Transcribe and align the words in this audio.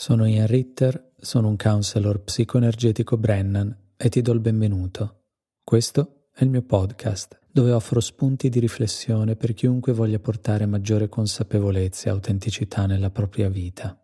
Sono 0.00 0.26
Ian 0.26 0.46
Ritter, 0.46 1.14
sono 1.18 1.48
un 1.48 1.56
counselor 1.56 2.22
psicoenergetico 2.22 3.16
Brennan 3.16 3.76
e 3.96 4.08
ti 4.08 4.22
do 4.22 4.30
il 4.30 4.38
benvenuto. 4.38 5.24
Questo 5.64 6.28
è 6.32 6.44
il 6.44 6.50
mio 6.50 6.62
podcast, 6.62 7.36
dove 7.50 7.72
offro 7.72 7.98
spunti 7.98 8.48
di 8.48 8.60
riflessione 8.60 9.34
per 9.34 9.54
chiunque 9.54 9.92
voglia 9.92 10.20
portare 10.20 10.66
maggiore 10.66 11.08
consapevolezza 11.08 12.06
e 12.06 12.12
autenticità 12.12 12.86
nella 12.86 13.10
propria 13.10 13.48
vita. 13.48 14.00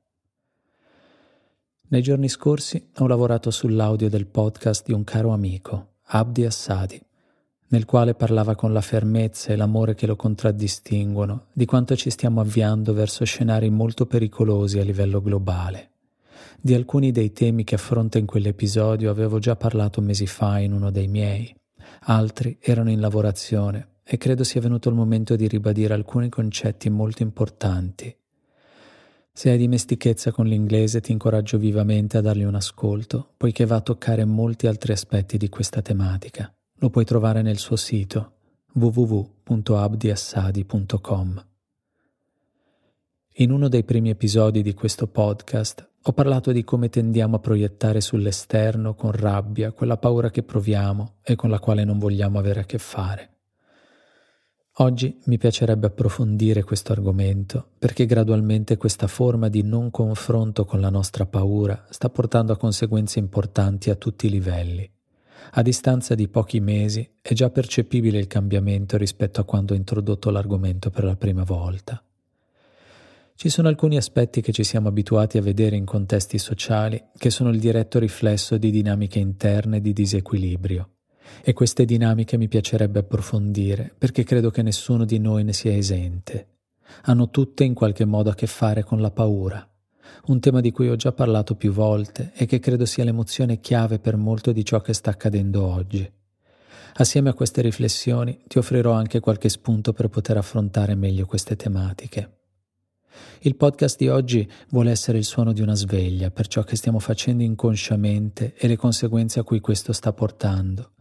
Nei 1.91 2.03
giorni 2.03 2.29
scorsi 2.29 2.91
ho 2.97 3.07
lavorato 3.07 3.53
sull'audio 3.53 4.09
del 4.09 4.27
podcast 4.27 4.85
di 4.87 4.93
un 4.93 5.05
caro 5.05 5.31
amico, 5.31 5.99
Abdi 6.07 6.45
Assadi, 6.45 7.01
nel 7.75 7.87
quale 7.87 8.15
parlava 8.15 8.55
con 8.55 8.73
la 8.73 8.81
fermezza 8.81 9.53
e 9.53 9.57
l'amore 9.57 9.97
che 9.97 10.07
lo 10.07 10.15
contraddistinguono 10.15 11.47
di 11.53 11.65
quanto 11.65 11.97
ci 11.97 12.09
stiamo 12.09 12.41
avviando 12.41 12.93
verso 12.93 13.25
scenari 13.25 13.69
molto 13.69 14.07
pericolosi 14.07 14.79
a 14.79 14.85
livello 14.85 15.21
globale. 15.21 15.91
Di 16.61 16.73
alcuni 16.73 17.11
dei 17.11 17.33
temi 17.33 17.65
che 17.65 17.75
affronta 17.75 18.19
in 18.19 18.27
quell'episodio 18.27 19.11
avevo 19.11 19.41
già 19.41 19.57
parlato 19.57 20.01
mesi 20.01 20.29
fa 20.29 20.61
in 20.61 20.73
uno 20.73 20.93
dei 20.93 21.09
miei, 21.09 21.53
altri 22.03 22.59
erano 22.61 22.91
in 22.91 23.01
lavorazione 23.01 23.89
e 24.05 24.19
credo 24.19 24.45
sia 24.45 24.61
venuto 24.61 24.89
il 24.89 24.95
momento 24.95 25.35
di 25.35 25.49
ribadire 25.49 25.95
alcuni 25.95 26.29
concetti 26.29 26.89
molto 26.91 27.25
importanti. 27.25 28.17
Se 29.33 29.51
hai 29.51 29.59
dimestichezza 29.59 30.31
con 30.31 30.47
l'inglese 30.47 31.01
ti 31.01 31.11
incoraggio 31.11 31.59
vivamente 31.59 32.19
a 32.19 32.21
dargli 32.21 32.45
un 32.45 32.55
ascolto, 32.55 33.33
poiché 33.37 33.67
va 33.67 33.77
a 33.77 33.81
toccare 33.81 34.25
molti 34.25 34.69
altri 34.69 34.93
aspetti 34.93 35.37
di 35.37 35.49
questa 35.49 35.83
tematica. 35.83 36.55
Lo 36.79 36.91
puoi 36.91 37.05
trovare 37.05 37.43
nel 37.43 37.59
suo 37.59 37.77
sito 37.77 38.33
www.abdiassadi.com. 38.73 41.45
In 43.37 43.51
uno 43.51 43.69
dei 43.69 43.85
primi 43.85 44.11
episodi 44.11 44.63
di 44.63 44.75
questo 44.75 45.07
podcast 45.07 45.89
ho 46.03 46.13
parlato 46.13 46.53
di 46.53 46.65
come 46.65 46.89
tendiamo 46.89 47.37
a 47.37 47.41
proiettare 47.41 48.01
sull'esterno 48.01 48.95
con 48.95 49.13
rabbia 49.13 49.73
quella 49.73 49.97
paura 49.97 50.31
che 50.31 50.43
proviamo 50.43 51.15
e 51.23 51.35
con 51.35 51.51
la 51.51 51.59
quale 51.59 51.85
non 51.85 51.99
vogliamo 51.99 52.39
avere 52.39 52.61
a 52.61 52.65
che 52.65 52.79
fare. 52.79 53.31
Oggi 54.79 55.21
mi 55.27 55.39
piacerebbe 55.39 55.87
approfondire 55.87 56.65
questo 56.65 56.93
argomento 56.93 57.71
perché 57.79 58.07
gradualmente 58.07 58.77
questa 58.77 59.07
forma 59.07 59.49
di 59.49 59.63
non 59.63 59.91
confronto 59.91 60.65
con 60.65 60.81
la 60.81 60.91
nostra 60.91 61.27
paura 61.27 61.87
sta 61.91 62.11
portando 62.11 62.53
a 62.53 62.57
conseguenze 62.57 63.21
importanti 63.21 63.91
a 63.91 63.95
tutti 63.95 64.27
i 64.27 64.31
livelli. 64.31 64.94
A 65.53 65.63
distanza 65.63 66.15
di 66.15 66.29
pochi 66.29 66.61
mesi 66.61 67.09
è 67.21 67.33
già 67.33 67.51
percepibile 67.51 68.19
il 68.19 68.27
cambiamento 68.27 68.97
rispetto 68.97 69.41
a 69.41 69.45
quando 69.45 69.75
ho 69.75 69.77
introdotto 69.77 70.31
l'argomento 70.31 70.91
per 70.91 71.05
la 71.05 71.17
prima 71.17 71.45
volta. 71.45 72.03
Ci 73.37 73.49
sono 73.49 73.69
alcuni 73.69 73.97
aspetti 73.97 74.41
che 74.41 74.53
ci 74.53 74.63
siamo 74.63 74.89
abituati 74.89 75.39
a 75.39 75.43
vedere 75.43 75.77
in 75.77 75.85
contesti 75.85 76.39
sociali 76.39 77.03
che 77.17 77.31
sono 77.31 77.51
il 77.51 77.59
diretto 77.59 77.99
riflesso 77.99 78.57
di 78.59 78.71
dinamiche 78.71 79.19
interne 79.19 79.81
di 79.81 79.93
disequilibrio. 79.93 80.91
E 81.43 81.53
queste 81.53 81.85
dinamiche 81.85 82.37
mi 82.37 82.49
piacerebbe 82.49 83.01
approfondire 83.01 83.93
perché 83.97 84.23
credo 84.23 84.51
che 84.51 84.63
nessuno 84.63 85.05
di 85.05 85.19
noi 85.19 85.43
ne 85.43 85.53
sia 85.53 85.75
esente. 85.75 86.49
Hanno 87.03 87.31
tutte 87.31 87.65
in 87.65 87.75
qualche 87.75 88.05
modo 88.05 88.31
a 88.31 88.35
che 88.35 88.47
fare 88.47 88.85
con 88.85 89.01
la 89.01 89.11
paura, 89.11 89.69
un 90.27 90.41
tema 90.41 90.61
di 90.61 90.71
cui 90.71 90.89
ho 90.89 90.97
già 90.97 91.13
parlato 91.13 91.55
più 91.55 91.73
volte 91.73 92.33
e 92.35 92.47
che 92.47 92.59
credo 92.59 92.87
sia 92.87 93.05
l'emozione 93.05 93.61
chiave 93.61 93.99
per 93.99 94.17
molto 94.17 94.53
di 94.53 94.65
ciò 94.65 94.81
che 94.81 94.93
sta 94.93 95.11
accadendo 95.11 95.65
oggi. 95.65 96.11
Assieme 96.97 97.31
a 97.31 97.35
queste 97.35 97.61
riflessioni 97.61 98.43
ti 98.47 98.59
offrirò 98.59 98.93
anche 98.93 99.21
qualche 99.21 99.49
spunto 99.49 99.93
per 99.93 100.09
poter 100.09 100.37
affrontare 100.37 100.95
meglio 100.95 101.27
queste 101.27 101.57
tematiche. 101.57 102.39
Il 103.41 103.57
podcast 103.57 103.99
di 103.99 104.09
oggi 104.09 104.49
vuole 104.71 104.91
essere 104.91 105.19
il 105.19 105.25
suono 105.25 105.53
di 105.53 105.61
una 105.61 105.75
sveglia 105.75 106.31
per 106.31 106.47
ciò 106.47 106.63
che 106.63 106.77
stiamo 106.77 106.99
facendo 106.99 107.43
inconsciamente 107.43 108.55
e 108.57 108.69
le 108.69 108.77
conseguenze 108.77 109.41
a 109.41 109.45
cui 109.45 109.61
questo 109.61 109.93
sta 109.93 110.13
portando. 110.13 110.93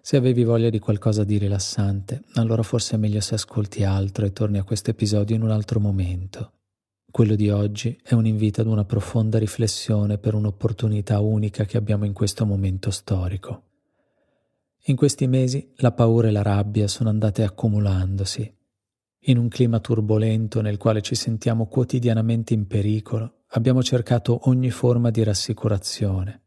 Se 0.00 0.16
avevi 0.16 0.44
voglia 0.44 0.70
di 0.70 0.78
qualcosa 0.78 1.24
di 1.24 1.38
rilassante, 1.38 2.22
allora 2.34 2.62
forse 2.62 2.94
è 2.94 2.98
meglio 2.98 3.20
se 3.20 3.34
ascolti 3.34 3.84
altro 3.84 4.26
e 4.26 4.32
torni 4.32 4.58
a 4.58 4.64
questo 4.64 4.90
episodio 4.90 5.34
in 5.34 5.42
un 5.42 5.50
altro 5.50 5.80
momento. 5.80 6.53
Quello 7.14 7.36
di 7.36 7.48
oggi 7.48 7.96
è 8.02 8.12
un 8.14 8.26
invito 8.26 8.60
ad 8.60 8.66
una 8.66 8.84
profonda 8.84 9.38
riflessione 9.38 10.18
per 10.18 10.34
un'opportunità 10.34 11.20
unica 11.20 11.64
che 11.64 11.76
abbiamo 11.76 12.06
in 12.06 12.12
questo 12.12 12.44
momento 12.44 12.90
storico. 12.90 13.62
In 14.86 14.96
questi 14.96 15.28
mesi 15.28 15.74
la 15.76 15.92
paura 15.92 16.26
e 16.26 16.32
la 16.32 16.42
rabbia 16.42 16.88
sono 16.88 17.10
andate 17.10 17.44
accumulandosi. 17.44 18.52
In 19.26 19.38
un 19.38 19.46
clima 19.46 19.78
turbolento 19.78 20.60
nel 20.60 20.76
quale 20.76 21.02
ci 21.02 21.14
sentiamo 21.14 21.68
quotidianamente 21.68 22.52
in 22.52 22.66
pericolo, 22.66 23.44
abbiamo 23.50 23.80
cercato 23.84 24.48
ogni 24.48 24.70
forma 24.70 25.10
di 25.10 25.22
rassicurazione. 25.22 26.42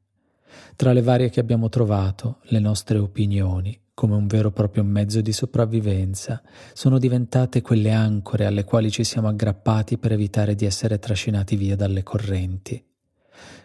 Tra 0.76 0.92
le 0.92 1.02
varie 1.02 1.30
che 1.30 1.40
abbiamo 1.40 1.70
trovato, 1.70 2.40
le 2.48 2.60
nostre 2.60 2.98
opinioni, 2.98 3.80
come 3.98 4.14
un 4.14 4.28
vero 4.28 4.50
e 4.50 4.52
proprio 4.52 4.84
mezzo 4.84 5.22
di 5.22 5.34
sopravvivenza, 5.34 6.44
sono 6.74 7.00
diventate 7.00 7.64
quelle 7.64 7.90
ancore 7.90 8.46
alle 8.46 8.64
quali 8.64 8.92
ci 8.92 9.04
siamo 9.04 9.28
aggrappati 9.28 9.98
per 9.98 10.12
evitare 10.12 10.54
di 10.54 10.66
essere 10.66 11.00
trascinati 11.00 11.56
via 11.56 11.76
dalle 11.76 12.04
correnti. 12.04 12.86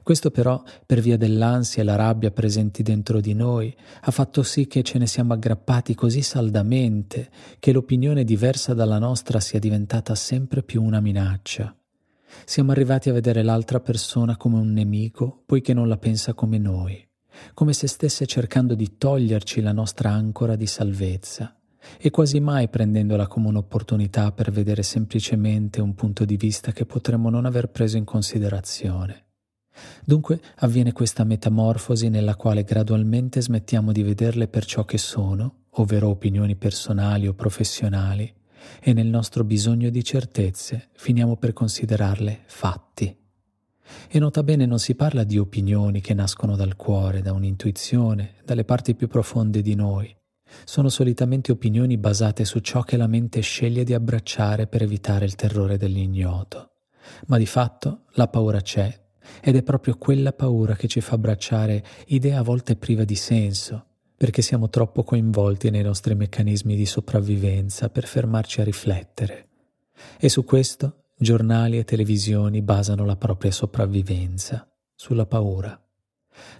Questo 0.02 0.30
però, 0.30 0.62
per 0.86 1.00
via 1.00 1.18
dell'ansia 1.18 1.82
e 1.82 1.84
la 1.84 1.96
rabbia 1.96 2.30
presenti 2.30 2.82
dentro 2.82 3.20
di 3.20 3.34
noi, 3.34 3.76
ha 4.00 4.10
fatto 4.10 4.42
sì 4.42 4.66
che 4.66 4.82
ce 4.82 4.96
ne 4.96 5.06
siamo 5.06 5.34
aggrappati 5.34 5.94
così 5.94 6.22
saldamente 6.22 7.28
che 7.58 7.72
l'opinione 7.72 8.24
diversa 8.24 8.72
dalla 8.72 8.98
nostra 8.98 9.38
sia 9.38 9.58
diventata 9.58 10.14
sempre 10.14 10.62
più 10.62 10.82
una 10.82 11.00
minaccia. 11.00 11.76
Siamo 12.46 12.70
arrivati 12.70 13.10
a 13.10 13.12
vedere 13.12 13.42
l'altra 13.42 13.80
persona 13.80 14.38
come 14.38 14.56
un 14.56 14.72
nemico 14.72 15.42
poiché 15.44 15.74
non 15.74 15.88
la 15.88 15.98
pensa 15.98 16.32
come 16.32 16.56
noi 16.56 17.10
come 17.54 17.72
se 17.72 17.86
stesse 17.86 18.26
cercando 18.26 18.74
di 18.74 18.96
toglierci 18.98 19.60
la 19.60 19.72
nostra 19.72 20.10
ancora 20.10 20.56
di 20.56 20.66
salvezza 20.66 21.56
e 21.98 22.10
quasi 22.10 22.40
mai 22.40 22.68
prendendola 22.68 23.26
come 23.26 23.48
un'opportunità 23.48 24.32
per 24.32 24.50
vedere 24.50 24.82
semplicemente 24.82 25.80
un 25.80 25.94
punto 25.94 26.24
di 26.24 26.36
vista 26.36 26.72
che 26.72 26.86
potremmo 26.86 27.28
non 27.28 27.44
aver 27.44 27.68
preso 27.68 27.96
in 27.96 28.04
considerazione. 28.04 29.26
Dunque 30.04 30.40
avviene 30.56 30.92
questa 30.92 31.24
metamorfosi 31.24 32.08
nella 32.08 32.36
quale 32.36 32.62
gradualmente 32.62 33.40
smettiamo 33.40 33.90
di 33.90 34.02
vederle 34.02 34.48
per 34.48 34.64
ciò 34.64 34.84
che 34.84 34.98
sono, 34.98 35.64
ovvero 35.70 36.08
opinioni 36.08 36.56
personali 36.56 37.26
o 37.26 37.32
professionali, 37.32 38.32
e 38.80 38.92
nel 38.92 39.06
nostro 39.06 39.44
bisogno 39.44 39.90
di 39.90 40.04
certezze 40.04 40.88
finiamo 40.92 41.36
per 41.36 41.52
considerarle 41.52 42.42
fatti. 42.46 43.21
E 44.08 44.18
nota 44.18 44.42
bene 44.42 44.66
non 44.66 44.78
si 44.78 44.94
parla 44.94 45.24
di 45.24 45.38
opinioni 45.38 46.00
che 46.00 46.14
nascono 46.14 46.56
dal 46.56 46.76
cuore, 46.76 47.22
da 47.22 47.32
un'intuizione, 47.32 48.34
dalle 48.44 48.64
parti 48.64 48.94
più 48.94 49.08
profonde 49.08 49.62
di 49.62 49.74
noi. 49.74 50.14
Sono 50.64 50.88
solitamente 50.88 51.50
opinioni 51.50 51.96
basate 51.96 52.44
su 52.44 52.60
ciò 52.60 52.82
che 52.82 52.96
la 52.96 53.06
mente 53.06 53.40
sceglie 53.40 53.84
di 53.84 53.94
abbracciare 53.94 54.66
per 54.66 54.82
evitare 54.82 55.24
il 55.24 55.34
terrore 55.34 55.76
dell'ignoto. 55.76 56.70
Ma 57.26 57.38
di 57.38 57.46
fatto 57.46 58.04
la 58.12 58.28
paura 58.28 58.60
c'è 58.60 59.00
ed 59.40 59.56
è 59.56 59.62
proprio 59.62 59.96
quella 59.96 60.32
paura 60.32 60.74
che 60.74 60.88
ci 60.88 61.00
fa 61.00 61.14
abbracciare 61.14 61.84
idee 62.06 62.34
a 62.34 62.42
volte 62.42 62.76
prive 62.76 63.04
di 63.04 63.14
senso, 63.14 63.86
perché 64.16 64.42
siamo 64.42 64.68
troppo 64.68 65.02
coinvolti 65.02 65.70
nei 65.70 65.82
nostri 65.82 66.14
meccanismi 66.14 66.76
di 66.76 66.86
sopravvivenza 66.86 67.88
per 67.88 68.06
fermarci 68.06 68.60
a 68.60 68.64
riflettere. 68.64 69.48
E 70.18 70.28
su 70.28 70.44
questo 70.44 71.01
Giornali 71.22 71.78
e 71.78 71.84
televisioni 71.84 72.62
basano 72.62 73.04
la 73.04 73.14
propria 73.14 73.52
sopravvivenza 73.52 74.68
sulla 74.92 75.24
paura. 75.24 75.80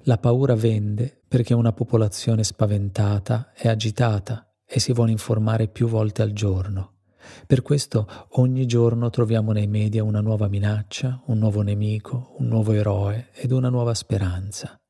La 0.02 0.18
paura 0.18 0.54
vende 0.54 1.22
perché 1.26 1.52
una 1.52 1.72
popolazione 1.72 2.44
spaventata 2.44 3.50
è 3.56 3.66
agitata 3.66 4.54
e 4.64 4.78
si 4.78 4.92
vuole 4.92 5.10
informare 5.10 5.66
più 5.66 5.88
volte 5.88 6.22
al 6.22 6.30
giorno. 6.30 6.98
Per 7.44 7.62
questo 7.62 8.06
ogni 8.34 8.64
giorno 8.66 9.10
troviamo 9.10 9.50
nei 9.50 9.66
media 9.66 10.04
una 10.04 10.20
nuova 10.20 10.46
minaccia, 10.46 11.20
un 11.26 11.38
nuovo 11.38 11.62
nemico, 11.62 12.36
un 12.38 12.46
nuovo 12.46 12.70
eroe 12.70 13.30
ed 13.32 13.50
una 13.50 13.68
nuova 13.68 13.94
speranza. 13.94 14.80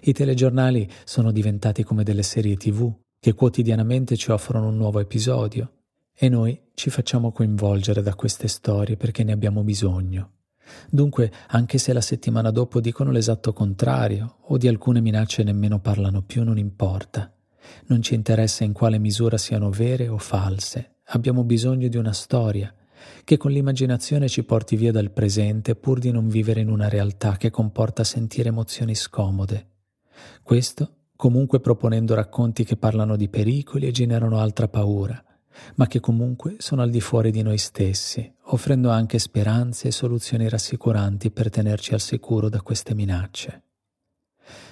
I 0.00 0.12
telegiornali 0.12 0.90
sono 1.04 1.30
diventati 1.30 1.84
come 1.84 2.02
delle 2.02 2.24
serie 2.24 2.56
tv 2.56 2.92
che 3.20 3.34
quotidianamente 3.34 4.16
ci 4.16 4.32
offrono 4.32 4.66
un 4.66 4.76
nuovo 4.76 4.98
episodio 4.98 5.74
e 6.12 6.28
noi 6.28 6.61
ci 6.74 6.90
facciamo 6.90 7.32
coinvolgere 7.32 8.02
da 8.02 8.14
queste 8.14 8.48
storie 8.48 8.96
perché 8.96 9.24
ne 9.24 9.32
abbiamo 9.32 9.62
bisogno. 9.62 10.30
Dunque, 10.88 11.30
anche 11.48 11.78
se 11.78 11.92
la 11.92 12.00
settimana 12.00 12.50
dopo 12.50 12.80
dicono 12.80 13.10
l'esatto 13.10 13.52
contrario 13.52 14.36
o 14.46 14.56
di 14.56 14.68
alcune 14.68 15.00
minacce 15.00 15.42
nemmeno 15.42 15.80
parlano 15.80 16.22
più, 16.22 16.44
non 16.44 16.58
importa. 16.58 17.32
Non 17.86 18.02
ci 18.02 18.14
interessa 18.14 18.64
in 18.64 18.72
quale 18.72 18.98
misura 18.98 19.36
siano 19.36 19.70
vere 19.70 20.08
o 20.08 20.18
false. 20.18 20.96
Abbiamo 21.06 21.44
bisogno 21.44 21.88
di 21.88 21.96
una 21.96 22.12
storia 22.12 22.72
che 23.24 23.36
con 23.36 23.50
l'immaginazione 23.50 24.28
ci 24.28 24.44
porti 24.44 24.76
via 24.76 24.92
dal 24.92 25.10
presente 25.10 25.74
pur 25.74 25.98
di 25.98 26.10
non 26.10 26.28
vivere 26.28 26.60
in 26.60 26.70
una 26.70 26.88
realtà 26.88 27.36
che 27.36 27.50
comporta 27.50 28.04
sentire 28.04 28.48
emozioni 28.48 28.94
scomode. 28.94 29.68
Questo 30.42 30.96
comunque 31.16 31.60
proponendo 31.60 32.14
racconti 32.14 32.64
che 32.64 32.76
parlano 32.76 33.16
di 33.16 33.28
pericoli 33.28 33.86
e 33.86 33.92
generano 33.92 34.38
altra 34.38 34.68
paura, 34.68 35.22
ma 35.76 35.86
che 35.86 36.00
comunque 36.00 36.56
sono 36.58 36.82
al 36.82 36.90
di 36.90 37.00
fuori 37.00 37.30
di 37.30 37.42
noi 37.42 37.58
stessi, 37.58 38.32
offrendo 38.46 38.90
anche 38.90 39.18
speranze 39.18 39.88
e 39.88 39.92
soluzioni 39.92 40.48
rassicuranti 40.48 41.30
per 41.30 41.50
tenerci 41.50 41.94
al 41.94 42.00
sicuro 42.00 42.48
da 42.48 42.60
queste 42.62 42.94
minacce. 42.94 43.62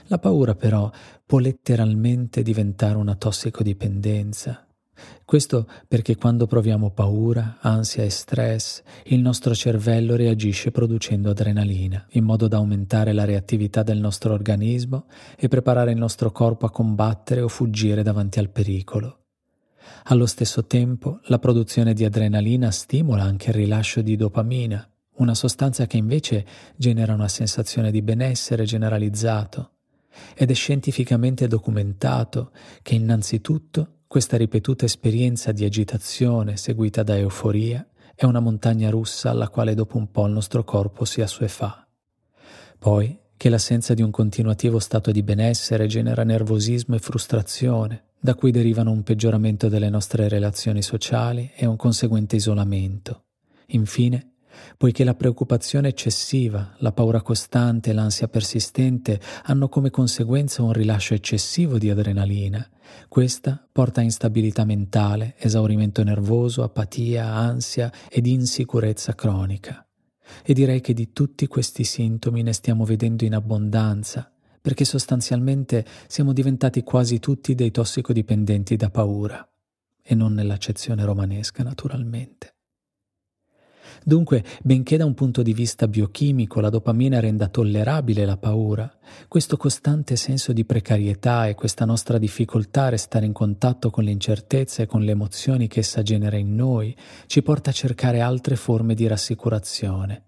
La 0.07 0.19
paura 0.19 0.55
però 0.55 0.91
può 1.25 1.39
letteralmente 1.39 2.43
diventare 2.43 2.97
una 2.97 3.15
tossicodipendenza. 3.15 4.67
Questo 5.25 5.67
perché 5.87 6.17
quando 6.17 6.47
proviamo 6.47 6.91
paura, 6.91 7.59
ansia 7.61 8.03
e 8.03 8.11
stress, 8.11 8.83
il 9.05 9.21
nostro 9.21 9.55
cervello 9.55 10.17
reagisce 10.17 10.73
producendo 10.73 11.31
adrenalina, 11.31 12.05
in 12.11 12.25
modo 12.25 12.49
da 12.49 12.57
aumentare 12.57 13.13
la 13.13 13.25
reattività 13.25 13.83
del 13.83 13.99
nostro 13.99 14.35
organismo 14.35 15.07
e 15.37 15.49
preparare 15.49 15.93
il 15.93 15.99
nostro 15.99 16.33
corpo 16.33 16.67
a 16.67 16.71
combattere 16.71 17.41
o 17.41 17.49
fuggire 17.49 18.03
davanti 18.03 18.41
al 18.41 18.51
pericolo. 18.51 19.20
Allo 20.05 20.27
stesso 20.27 20.67
tempo, 20.67 21.21
la 21.25 21.39
produzione 21.39 21.95
di 21.95 22.05
adrenalina 22.05 22.71
stimola 22.71 23.23
anche 23.23 23.51
il 23.51 23.57
rilascio 23.57 24.03
di 24.03 24.17
dopamina, 24.17 24.89
una 25.17 25.35
sostanza 25.35 25.87
che 25.87 25.97
invece 25.97 26.47
genera 26.77 27.15
una 27.15 27.29
sensazione 27.29 27.91
di 27.91 28.03
benessere 28.03 28.65
generalizzato. 28.65 29.73
Ed 30.35 30.51
è 30.51 30.55
scientificamente 30.55 31.47
documentato 31.47 32.53
che 32.83 32.95
innanzitutto 32.95 34.01
questa 34.07 34.37
ripetuta 34.37 34.85
esperienza 34.85 35.53
di 35.53 35.65
agitazione 35.65 36.57
seguita 36.57 37.03
da 37.03 37.17
euforia 37.17 37.87
è 38.15 38.25
una 38.25 38.41
montagna 38.41 38.91
russa 38.91 39.31
alla 39.31 39.49
quale 39.49 39.75
dopo 39.75 39.97
un 39.97 40.11
po' 40.11 40.27
il 40.27 40.33
nostro 40.33 40.65
corpo 40.65 41.05
si 41.05 41.23
assuefà. 41.23 41.87
Poi 42.79 43.19
che 43.41 43.49
l'assenza 43.49 43.95
di 43.95 44.03
un 44.03 44.11
continuativo 44.11 44.79
stato 44.79 45.11
di 45.11 45.23
benessere 45.23 45.87
genera 45.87 46.25
nervosismo 46.25 46.95
e 46.95 46.99
frustrazione, 46.99 48.09
da 48.21 48.35
cui 48.35 48.51
derivano 48.51 48.91
un 48.91 49.03
peggioramento 49.03 49.71
delle 49.71 49.89
nostre 49.89 50.29
relazioni 50.29 50.83
sociali 50.83 51.51
e 51.57 51.65
un 51.65 51.77
conseguente 51.77 52.37
isolamento. 52.37 53.23
Infine, 53.69 54.33
poiché 54.77 55.05
la 55.05 55.15
preoccupazione 55.15 55.89
eccessiva, 55.89 56.75
la 56.81 56.93
paura 56.93 57.23
costante 57.23 57.89
e 57.89 57.93
l'ansia 57.95 58.29
persistente 58.29 59.19
hanno 59.45 59.71
come 59.71 59.89
conseguenza 59.89 60.63
un 60.63 60.75
rilascio 60.75 61.15
eccessivo 61.15 61.79
di 61.79 61.89
adrenalina, 61.89 62.69
questa 63.09 63.67
porta 63.73 64.03
a 64.03 64.05
instabilità 64.05 64.67
mentale, 64.67 65.35
esaurimento 65.39 66.05
nervoso, 66.05 66.63
apatia, 66.63 67.33
ansia 67.33 67.91
ed 68.11 68.27
insicurezza 68.27 69.15
cronica. 69.15 69.83
E 70.43 70.53
direi 70.53 70.81
che 70.81 70.95
di 70.95 71.13
tutti 71.13 71.47
questi 71.47 71.85
sintomi 71.85 72.43
ne 72.43 72.53
stiamo 72.53 72.85
vedendo 72.85 73.25
in 73.25 73.35
abbondanza 73.35 74.33
perché 74.61 74.85
sostanzialmente 74.85 75.85
siamo 76.07 76.33
diventati 76.33 76.83
quasi 76.83 77.19
tutti 77.19 77.55
dei 77.55 77.71
tossicodipendenti 77.71 78.77
da 78.77 78.91
paura, 78.91 79.49
e 80.03 80.15
non 80.15 80.35
nell'accezione 80.35 81.05
romanesca 81.05 81.63
naturalmente. 81.63 82.57
Dunque, 84.05 84.45
benché 84.63 84.97
da 84.97 85.05
un 85.05 85.15
punto 85.15 85.43
di 85.43 85.53
vista 85.53 85.87
biochimico 85.87 86.61
la 86.61 86.71
dopamina 86.71 87.21
renda 87.21 87.49
tollerabile 87.49 88.25
la 88.25 88.37
paura, 88.37 88.91
questo 89.29 89.57
costante 89.57 90.17
senso 90.17 90.53
di 90.53 90.65
precarietà 90.65 91.47
e 91.47 91.55
questa 91.55 91.85
nostra 91.85 92.19
difficoltà 92.19 92.85
a 92.85 92.89
restare 92.91 93.27
in 93.27 93.33
contatto 93.33 93.91
con 93.91 94.05
l'incertezza 94.05 94.83
e 94.83 94.87
con 94.87 95.03
le 95.03 95.13
emozioni 95.13 95.69
che 95.69 95.81
essa 95.81 96.03
genera 96.03 96.37
in 96.37 96.55
noi 96.55 96.97
ci 97.27 97.43
porta 97.43 97.71
a 97.71 97.75
cercare 97.75 98.21
altre 98.21 98.57
forme 98.57 98.95
di 98.95 99.07
rassicurazione. 99.07 100.25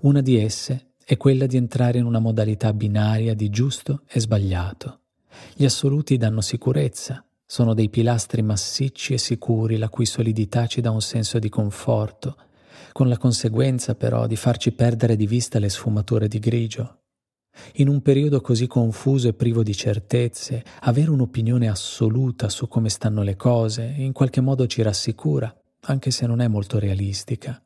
Una 0.00 0.20
di 0.20 0.38
esse 0.38 0.92
è 1.04 1.16
quella 1.16 1.46
di 1.46 1.56
entrare 1.56 1.98
in 1.98 2.04
una 2.04 2.20
modalità 2.20 2.72
binaria 2.72 3.34
di 3.34 3.50
giusto 3.50 4.02
e 4.08 4.20
sbagliato. 4.20 5.00
Gli 5.54 5.64
assoluti 5.64 6.16
danno 6.16 6.40
sicurezza, 6.40 7.24
sono 7.44 7.74
dei 7.74 7.90
pilastri 7.90 8.40
massicci 8.40 9.12
e 9.12 9.18
sicuri 9.18 9.76
la 9.76 9.90
cui 9.90 10.06
solidità 10.06 10.66
ci 10.66 10.80
dà 10.80 10.90
un 10.90 11.02
senso 11.02 11.38
di 11.38 11.48
conforto, 11.48 12.36
con 12.92 13.08
la 13.08 13.18
conseguenza 13.18 13.94
però 13.94 14.26
di 14.26 14.36
farci 14.36 14.72
perdere 14.72 15.16
di 15.16 15.26
vista 15.26 15.58
le 15.58 15.68
sfumature 15.68 16.28
di 16.28 16.38
grigio. 16.38 16.98
In 17.74 17.88
un 17.88 18.00
periodo 18.00 18.40
così 18.40 18.66
confuso 18.66 19.28
e 19.28 19.34
privo 19.34 19.62
di 19.62 19.74
certezze, 19.74 20.64
avere 20.80 21.10
un'opinione 21.10 21.68
assoluta 21.68 22.48
su 22.48 22.68
come 22.68 22.88
stanno 22.88 23.22
le 23.22 23.36
cose 23.36 23.94
in 23.96 24.12
qualche 24.12 24.40
modo 24.40 24.66
ci 24.66 24.82
rassicura, 24.82 25.54
anche 25.80 26.10
se 26.10 26.26
non 26.26 26.40
è 26.40 26.48
molto 26.48 26.78
realistica. 26.78 27.62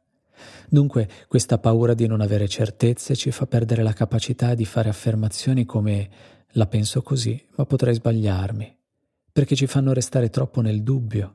Dunque 0.69 1.09
questa 1.29 1.59
paura 1.59 1.95
di 1.95 2.07
non 2.07 2.21
avere 2.21 2.49
certezze 2.49 3.15
ci 3.15 3.31
fa 3.31 3.47
perdere 3.47 3.83
la 3.83 3.93
capacità 3.93 4.55
di 4.55 4.65
fare 4.65 4.89
affermazioni 4.89 5.65
come 5.65 6.09
la 6.51 6.67
penso 6.67 7.03
così, 7.03 7.41
ma 7.57 7.65
potrei 7.65 7.95
sbagliarmi, 7.95 8.77
perché 9.33 9.55
ci 9.55 9.67
fanno 9.67 9.93
restare 9.93 10.31
troppo 10.31 10.61
nel 10.61 10.83
dubbio. 10.83 11.35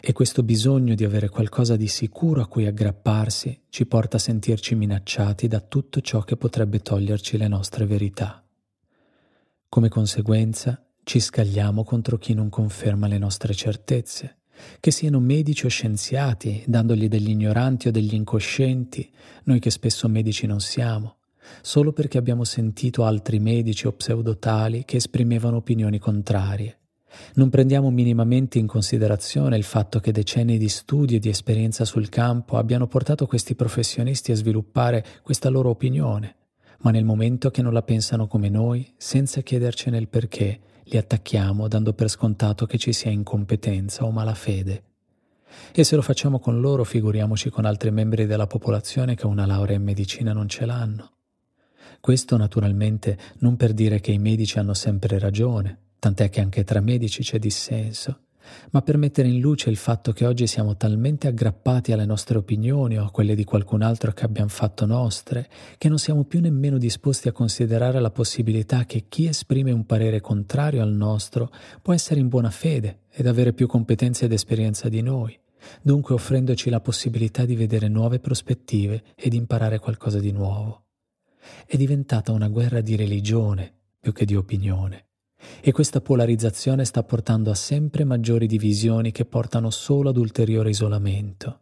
E 0.00 0.12
questo 0.12 0.42
bisogno 0.42 0.94
di 0.94 1.04
avere 1.04 1.28
qualcosa 1.28 1.76
di 1.76 1.88
sicuro 1.88 2.42
a 2.42 2.46
cui 2.46 2.66
aggrapparsi 2.66 3.62
ci 3.68 3.86
porta 3.86 4.16
a 4.16 4.20
sentirci 4.20 4.74
minacciati 4.74 5.48
da 5.48 5.60
tutto 5.60 6.00
ciò 6.00 6.22
che 6.22 6.36
potrebbe 6.36 6.80
toglierci 6.80 7.36
le 7.36 7.48
nostre 7.48 7.86
verità. 7.86 8.44
Come 9.68 9.88
conseguenza 9.88 10.84
ci 11.02 11.20
scagliamo 11.20 11.84
contro 11.84 12.18
chi 12.18 12.34
non 12.34 12.48
conferma 12.48 13.06
le 13.06 13.18
nostre 13.18 13.54
certezze 13.54 14.36
che 14.78 14.90
siano 14.90 15.20
medici 15.20 15.66
o 15.66 15.68
scienziati, 15.68 16.62
dandogli 16.66 17.08
degli 17.08 17.30
ignoranti 17.30 17.88
o 17.88 17.90
degli 17.90 18.14
incoscienti, 18.14 19.10
noi 19.44 19.58
che 19.58 19.70
spesso 19.70 20.08
medici 20.08 20.46
non 20.46 20.60
siamo, 20.60 21.16
solo 21.62 21.92
perché 21.92 22.18
abbiamo 22.18 22.44
sentito 22.44 23.04
altri 23.04 23.38
medici 23.38 23.86
o 23.86 23.92
pseudotali 23.92 24.84
che 24.84 24.96
esprimevano 24.96 25.56
opinioni 25.56 25.98
contrarie. 25.98 26.79
Non 27.34 27.50
prendiamo 27.50 27.90
minimamente 27.90 28.58
in 28.58 28.66
considerazione 28.66 29.56
il 29.56 29.64
fatto 29.64 30.00
che 30.00 30.12
decenni 30.12 30.58
di 30.58 30.68
studi 30.68 31.16
e 31.16 31.18
di 31.18 31.28
esperienza 31.28 31.84
sul 31.84 32.08
campo 32.08 32.56
abbiano 32.56 32.86
portato 32.86 33.26
questi 33.26 33.54
professionisti 33.54 34.32
a 34.32 34.36
sviluppare 34.36 35.04
questa 35.22 35.48
loro 35.48 35.70
opinione, 35.70 36.36
ma 36.80 36.90
nel 36.90 37.04
momento 37.04 37.50
che 37.50 37.62
non 37.62 37.72
la 37.72 37.82
pensano 37.82 38.26
come 38.26 38.48
noi, 38.48 38.92
senza 38.96 39.40
chiedercene 39.40 39.98
il 39.98 40.08
perché, 40.08 40.60
li 40.84 40.96
attacchiamo 40.96 41.68
dando 41.68 41.92
per 41.92 42.08
scontato 42.08 42.66
che 42.66 42.78
ci 42.78 42.92
sia 42.92 43.10
incompetenza 43.10 44.04
o 44.04 44.10
malafede. 44.10 44.82
E 45.72 45.84
se 45.84 45.96
lo 45.96 46.02
facciamo 46.02 46.38
con 46.38 46.60
loro, 46.60 46.84
figuriamoci 46.84 47.50
con 47.50 47.64
altri 47.64 47.90
membri 47.90 48.26
della 48.26 48.46
popolazione 48.46 49.14
che 49.14 49.26
una 49.26 49.46
laurea 49.46 49.76
in 49.76 49.82
medicina 49.82 50.32
non 50.32 50.48
ce 50.48 50.64
l'hanno. 50.64 51.12
Questo 52.00 52.36
naturalmente 52.36 53.18
non 53.38 53.56
per 53.56 53.72
dire 53.72 54.00
che 54.00 54.10
i 54.12 54.18
medici 54.18 54.58
hanno 54.58 54.74
sempre 54.74 55.18
ragione, 55.18 55.78
tant'è 56.00 56.30
che 56.30 56.40
anche 56.40 56.64
tra 56.64 56.80
medici 56.80 57.22
c'è 57.22 57.38
dissenso, 57.38 58.22
ma 58.70 58.82
per 58.82 58.96
mettere 58.96 59.28
in 59.28 59.38
luce 59.38 59.70
il 59.70 59.76
fatto 59.76 60.12
che 60.12 60.26
oggi 60.26 60.46
siamo 60.46 60.76
talmente 60.76 61.28
aggrappati 61.28 61.92
alle 61.92 62.06
nostre 62.06 62.38
opinioni 62.38 62.98
o 62.98 63.04
a 63.04 63.10
quelle 63.10 63.34
di 63.34 63.44
qualcun 63.44 63.82
altro 63.82 64.12
che 64.12 64.24
abbiamo 64.24 64.48
fatto 64.48 64.86
nostre, 64.86 65.48
che 65.76 65.88
non 65.88 65.98
siamo 65.98 66.24
più 66.24 66.40
nemmeno 66.40 66.78
disposti 66.78 67.28
a 67.28 67.32
considerare 67.32 68.00
la 68.00 68.10
possibilità 68.10 68.86
che 68.86 69.04
chi 69.08 69.26
esprime 69.26 69.70
un 69.70 69.84
parere 69.84 70.20
contrario 70.20 70.82
al 70.82 70.92
nostro 70.92 71.52
può 71.82 71.92
essere 71.92 72.18
in 72.18 72.28
buona 72.28 72.50
fede 72.50 73.02
ed 73.10 73.26
avere 73.26 73.52
più 73.52 73.66
competenze 73.66 74.24
ed 74.24 74.32
esperienza 74.32 74.88
di 74.88 75.02
noi, 75.02 75.38
dunque 75.82 76.14
offrendoci 76.14 76.70
la 76.70 76.80
possibilità 76.80 77.44
di 77.44 77.56
vedere 77.56 77.88
nuove 77.88 78.20
prospettive 78.20 79.02
ed 79.14 79.34
imparare 79.34 79.78
qualcosa 79.78 80.18
di 80.18 80.32
nuovo. 80.32 80.86
È 81.66 81.76
diventata 81.76 82.32
una 82.32 82.48
guerra 82.48 82.80
di 82.80 82.96
religione 82.96 83.74
più 84.00 84.12
che 84.12 84.24
di 84.24 84.34
opinione 84.34 85.09
e 85.60 85.72
questa 85.72 86.00
polarizzazione 86.00 86.84
sta 86.84 87.02
portando 87.02 87.50
a 87.50 87.54
sempre 87.54 88.04
maggiori 88.04 88.46
divisioni 88.46 89.12
che 89.12 89.24
portano 89.24 89.70
solo 89.70 90.10
ad 90.10 90.16
ulteriore 90.16 90.70
isolamento. 90.70 91.60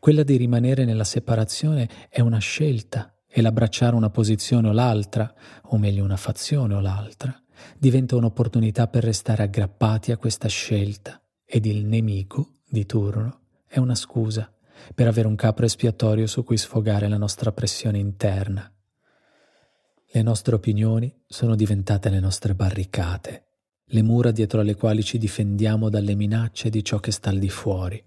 Quella 0.00 0.22
di 0.22 0.36
rimanere 0.36 0.84
nella 0.84 1.04
separazione 1.04 1.88
è 2.08 2.20
una 2.20 2.38
scelta 2.38 3.14
e 3.26 3.42
l'abbracciare 3.42 3.94
una 3.94 4.10
posizione 4.10 4.68
o 4.68 4.72
l'altra, 4.72 5.32
o 5.64 5.78
meglio 5.78 6.04
una 6.04 6.16
fazione 6.16 6.74
o 6.74 6.80
l'altra, 6.80 7.40
diventa 7.76 8.16
un'opportunità 8.16 8.88
per 8.88 9.04
restare 9.04 9.42
aggrappati 9.42 10.12
a 10.12 10.16
questa 10.16 10.48
scelta 10.48 11.20
ed 11.44 11.66
il 11.66 11.84
nemico 11.84 12.54
di 12.68 12.86
turno 12.86 13.40
è 13.66 13.78
una 13.78 13.94
scusa 13.94 14.52
per 14.94 15.06
avere 15.06 15.26
un 15.26 15.34
capro 15.34 15.66
espiatorio 15.66 16.26
su 16.26 16.44
cui 16.44 16.56
sfogare 16.56 17.08
la 17.08 17.18
nostra 17.18 17.52
pressione 17.52 17.98
interna 17.98 18.70
le 20.10 20.22
nostre 20.22 20.54
opinioni 20.54 21.14
sono 21.26 21.54
diventate 21.54 22.08
le 22.08 22.18
nostre 22.18 22.54
barricate, 22.54 23.44
le 23.88 24.02
mura 24.02 24.30
dietro 24.30 24.60
alle 24.60 24.74
quali 24.74 25.02
ci 25.02 25.18
difendiamo 25.18 25.90
dalle 25.90 26.14
minacce 26.14 26.70
di 26.70 26.82
ciò 26.82 26.98
che 26.98 27.12
sta 27.12 27.28
al 27.28 27.38
di 27.38 27.50
fuori. 27.50 28.02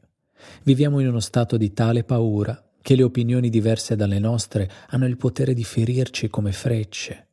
Viviamo 0.63 1.00
in 1.00 1.08
uno 1.08 1.20
stato 1.20 1.58
di 1.58 1.74
tale 1.74 2.03
paura 2.03 2.60
che 2.81 2.96
le 2.96 3.03
opinioni 3.03 3.50
diverse 3.50 3.96
dalle 3.96 4.17
nostre 4.17 4.67
hanno 4.89 5.05
il 5.05 5.15
potere 5.15 5.53
di 5.53 5.63
ferirci 5.63 6.27
come 6.27 6.51
frecce. 6.51 7.27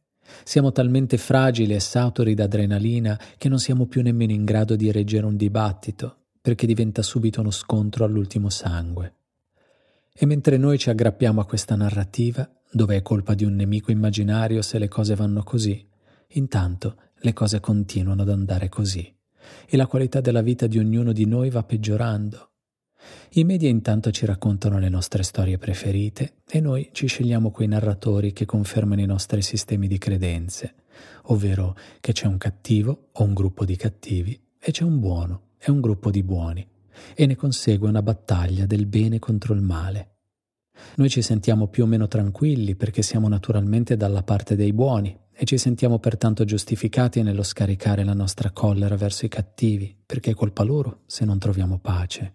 Siamo 0.45 0.71
talmente 0.71 1.17
fragili 1.17 1.73
e 1.73 1.81
saturi 1.81 2.35
d'adrenalina 2.35 3.19
che 3.39 3.49
non 3.49 3.59
siamo 3.59 3.87
più 3.87 4.03
nemmeno 4.03 4.33
in 4.33 4.45
grado 4.45 4.77
di 4.77 4.93
reggere 4.93 5.25
un 5.25 5.37
dibattito, 5.39 6.25
perché 6.43 6.67
diventa 6.67 7.01
subito 7.01 7.41
uno 7.41 7.51
scontro 7.51 8.05
all'ultimo 8.05 8.51
sangue. 8.51 9.15
E 10.13 10.27
mentre 10.27 10.59
noi 10.59 10.77
ci 10.77 10.91
aggrappiamo 10.91 11.41
a 11.41 11.47
questa 11.47 11.75
narrativa, 11.75 12.47
dove 12.71 12.97
è 12.97 13.03
colpa 13.03 13.35
di 13.35 13.45
un 13.45 13.55
nemico 13.55 13.91
immaginario 13.91 14.63
se 14.63 14.79
le 14.79 14.89
cose 14.89 15.15
vanno 15.15 15.43
così. 15.43 15.87
Intanto 16.33 16.97
le 17.21 17.33
cose 17.33 17.61
continuano 17.61 18.23
ad 18.23 18.29
andare 18.29 18.69
così 18.69 19.13
e 19.67 19.77
la 19.77 19.87
qualità 19.87 20.21
della 20.21 20.43
vita 20.43 20.67
di 20.67 20.79
ognuno 20.79 21.13
di 21.13 21.25
noi 21.25 21.51
va 21.51 21.63
peggiorando. 21.63 22.51
I 23.33 23.45
media 23.45 23.69
intanto 23.69 24.11
ci 24.11 24.27
raccontano 24.27 24.79
le 24.79 24.89
nostre 24.89 25.23
storie 25.23 25.59
preferite 25.59 26.39
e 26.49 26.61
noi 26.61 26.91
ci 26.93 27.07
scegliamo 27.07 27.51
quei 27.51 27.69
narratori 27.69 28.33
che 28.33 28.45
confermano 28.45 29.01
i 29.01 29.07
nostri 29.07 29.41
sistemi 29.43 29.87
di 29.87 29.99
credenze, 29.99 30.75
ovvero 31.25 31.77
che 32.01 32.13
c'è 32.13 32.27
un 32.27 32.39
cattivo 32.39 33.09
o 33.13 33.25
un 33.25 33.35
gruppo 33.35 33.65
di 33.65 33.77
cattivi 33.77 34.39
e 34.59 34.71
c'è 34.73 34.85
un 34.85 34.99
buono 34.99 35.43
e 35.59 35.71
un 35.71 35.81
gruppo 35.81 36.11
di 36.11 36.23
buoni 36.23 36.67
e 37.15 37.27
ne 37.27 37.37
consegue 37.37 37.89
una 37.89 38.03
battaglia 38.03 38.67
del 38.67 38.87
bene 38.87 39.19
contro 39.19 39.55
il 39.55 39.63
male. 39.63 40.18
Noi 40.97 41.09
ci 41.09 41.23
sentiamo 41.23 41.69
più 41.69 41.85
o 41.85 41.87
meno 41.87 42.09
tranquilli 42.09 42.75
perché 42.75 43.03
siamo 43.03 43.29
naturalmente 43.29 43.97
dalla 43.97 44.23
parte 44.23 44.57
dei 44.57 44.73
buoni 44.73 45.17
e 45.33 45.45
ci 45.45 45.57
sentiamo 45.57 45.99
pertanto 45.99 46.45
giustificati 46.45 47.23
nello 47.23 47.45
scaricare 47.45 48.03
la 48.03 48.15
nostra 48.15 48.51
collera 48.51 48.97
verso 48.97 49.25
i 49.25 49.29
cattivi, 49.29 49.97
perché 50.05 50.33
è 50.33 50.35
colpa 50.35 50.65
loro 50.65 51.03
se 51.07 51.25
non 51.25 51.39
troviamo 51.39 51.79
pace. 51.79 52.33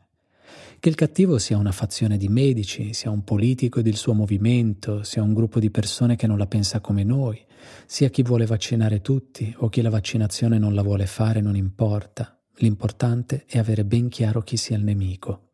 Che 0.79 0.89
il 0.89 0.95
cattivo 0.95 1.37
sia 1.37 1.57
una 1.57 1.71
fazione 1.71 2.17
di 2.17 2.27
medici, 2.27 2.93
sia 2.93 3.09
un 3.09 3.23
politico 3.23 3.79
ed 3.79 3.87
il 3.87 3.95
suo 3.95 4.13
movimento, 4.13 5.03
sia 5.03 5.21
un 5.21 5.33
gruppo 5.33 5.59
di 5.59 5.71
persone 5.71 6.15
che 6.15 6.27
non 6.27 6.37
la 6.37 6.47
pensa 6.47 6.79
come 6.81 7.03
noi, 7.03 7.41
sia 7.85 8.09
chi 8.09 8.23
vuole 8.23 8.45
vaccinare 8.45 9.01
tutti 9.01 9.53
o 9.59 9.69
chi 9.69 9.81
la 9.81 9.89
vaccinazione 9.89 10.57
non 10.57 10.73
la 10.73 10.81
vuole 10.81 11.05
fare, 11.05 11.41
non 11.41 11.55
importa. 11.55 12.37
L'importante 12.57 13.45
è 13.47 13.57
avere 13.57 13.85
ben 13.85 14.09
chiaro 14.09 14.41
chi 14.41 14.57
sia 14.57 14.77
il 14.77 14.83
nemico. 14.83 15.52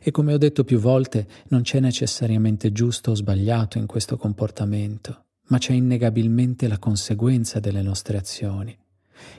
E 0.00 0.10
come 0.10 0.32
ho 0.32 0.38
detto 0.38 0.64
più 0.64 0.78
volte, 0.78 1.26
non 1.48 1.62
c'è 1.62 1.80
necessariamente 1.80 2.72
giusto 2.72 3.12
o 3.12 3.14
sbagliato 3.14 3.78
in 3.78 3.86
questo 3.86 4.16
comportamento, 4.16 5.24
ma 5.48 5.58
c'è 5.58 5.72
innegabilmente 5.72 6.68
la 6.68 6.78
conseguenza 6.78 7.60
delle 7.60 7.82
nostre 7.82 8.16
azioni. 8.16 8.76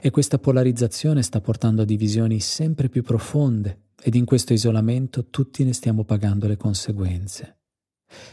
E 0.00 0.10
questa 0.10 0.38
polarizzazione 0.38 1.22
sta 1.22 1.40
portando 1.40 1.82
a 1.82 1.86
divisioni 1.86 2.40
sempre 2.40 2.88
più 2.88 3.02
profonde 3.02 3.90
ed 4.00 4.14
in 4.14 4.24
questo 4.24 4.52
isolamento 4.52 5.26
tutti 5.26 5.64
ne 5.64 5.72
stiamo 5.72 6.04
pagando 6.04 6.46
le 6.46 6.56
conseguenze. 6.56 7.58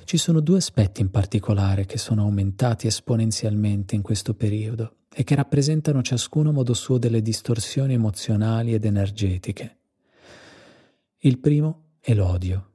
Ci 0.04 0.18
sono 0.18 0.42
due 0.42 0.58
aspetti 0.58 1.02
in 1.02 1.10
particolare 1.10 1.86
che 1.86 1.98
sono 1.98 2.24
aumentati 2.24 2.88
esponenzialmente 2.88 3.96
in 3.96 4.02
questo 4.02 4.34
periodo 4.34 4.96
e 5.14 5.24
che 5.24 5.36
rappresentano 5.36 6.02
ciascuno 6.02 6.50
a 6.50 6.54
modo 6.54 6.74
suo 6.74 6.98
delle 6.98 7.22
distorsioni 7.22 7.94
emozionali 7.94 8.74
ed 8.74 8.86
energetiche. 8.86 9.78
Il 11.20 11.40
primo 11.40 11.89
è 12.12 12.16
l'odio. 12.16 12.66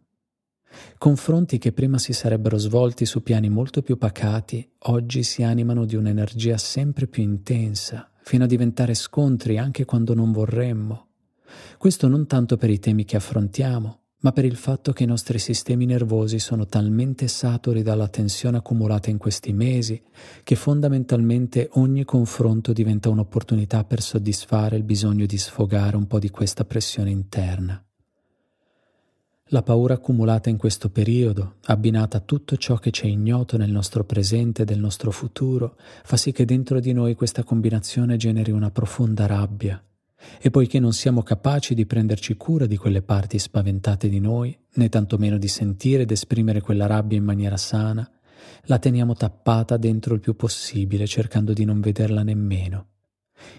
Confronti 0.97 1.59
che 1.59 1.73
prima 1.73 1.99
si 1.99 2.13
sarebbero 2.13 2.57
svolti 2.57 3.05
su 3.05 3.23
piani 3.23 3.49
molto 3.49 3.83
più 3.83 3.97
pacati, 3.97 4.69
oggi 4.87 5.23
si 5.23 5.43
animano 5.43 5.85
di 5.85 5.97
un'energia 5.97 6.57
sempre 6.57 7.07
più 7.07 7.23
intensa, 7.23 8.11
fino 8.23 8.45
a 8.45 8.47
diventare 8.47 8.95
scontri 8.95 9.59
anche 9.59 9.85
quando 9.85 10.15
non 10.15 10.33
vorremmo. 10.33 11.09
Questo 11.79 12.09
non 12.09 12.27
tanto 12.27 12.57
per 12.57 12.71
i 12.71 12.79
temi 12.79 13.05
che 13.05 13.17
affrontiamo, 13.17 14.01
ma 14.21 14.33
per 14.33 14.45
il 14.45 14.57
fatto 14.57 14.93
che 14.93 15.03
i 15.03 15.07
nostri 15.07 15.39
sistemi 15.39 15.85
nervosi 15.85 16.39
sono 16.39 16.67
talmente 16.67 17.29
saturi 17.29 17.83
dalla 17.83 18.09
tensione 18.09 18.57
accumulata 18.57 19.11
in 19.11 19.19
questi 19.19 19.53
mesi 19.53 20.01
che 20.43 20.55
fondamentalmente 20.55 21.69
ogni 21.73 22.05
confronto 22.05 22.73
diventa 22.73 23.11
un'opportunità 23.11 23.85
per 23.85 24.01
soddisfare 24.01 24.77
il 24.77 24.85
bisogno 24.85 25.27
di 25.27 25.37
sfogare 25.37 25.97
un 25.97 26.07
po' 26.07 26.19
di 26.19 26.31
questa 26.31 26.65
pressione 26.65 27.11
interna. 27.11 27.85
La 29.49 29.63
paura 29.63 29.95
accumulata 29.95 30.49
in 30.49 30.57
questo 30.57 30.89
periodo, 30.89 31.57
abbinata 31.65 32.17
a 32.17 32.21
tutto 32.21 32.57
ciò 32.57 32.77
che 32.77 32.91
c'è 32.91 33.07
ignoto 33.07 33.59
nel 33.59 33.71
nostro 33.71 34.03
presente 34.03 34.63
e 34.63 34.65
del 34.65 34.79
nostro 34.79 35.11
futuro, 35.11 35.77
fa 36.03 36.17
sì 36.17 36.33
che 36.33 36.47
dentro 36.47 36.81
di 36.81 36.93
noi 36.95 37.15
questa 37.15 37.45
combinazione 37.45 38.17
generi 38.17 38.53
una 38.53 38.71
profonda 38.71 39.27
rabbia, 39.27 39.85
e 40.41 40.51
poiché 40.51 40.81
non 40.81 40.95
siamo 40.95 41.23
capaci 41.23 41.75
di 41.75 41.85
prenderci 41.85 42.37
cura 42.37 42.65
di 42.65 42.79
quelle 42.79 43.03
parti 43.03 43.39
spaventate 43.39 44.09
di 44.09 44.19
noi, 44.19 44.59
né 44.77 44.89
tantomeno 44.89 45.37
di 45.37 45.49
sentire 45.49 46.05
ed 46.05 46.11
esprimere 46.11 46.63
quella 46.63 46.87
rabbia 46.87 47.19
in 47.19 47.25
maniera 47.25 47.59
sana, 47.59 48.11
la 48.65 48.79
teniamo 48.79 49.13
tappata 49.15 49.77
dentro 49.77 50.15
il 50.15 50.21
più 50.21 50.37
possibile, 50.37 51.07
cercando 51.07 51.53
di 51.53 51.67
non 51.67 51.81
vederla 51.81 52.23
nemmeno. 52.23 52.94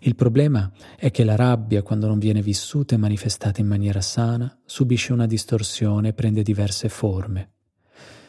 Il 0.02 0.16
problema 0.16 0.72
è 0.98 1.12
che 1.12 1.24
la 1.24 1.36
rabbia, 1.36 1.82
quando 1.82 2.08
non 2.08 2.20
viene 2.20 2.42
vissuta 2.42 2.96
e 2.96 2.98
manifestata 2.98 3.62
in 3.62 3.68
maniera 3.68 4.02
sana, 4.02 4.60
subisce 4.66 5.14
una 5.14 5.26
distorsione 5.26 6.10
e 6.10 6.14
prende 6.14 6.44
diverse 6.44 6.90
forme. 6.90 7.52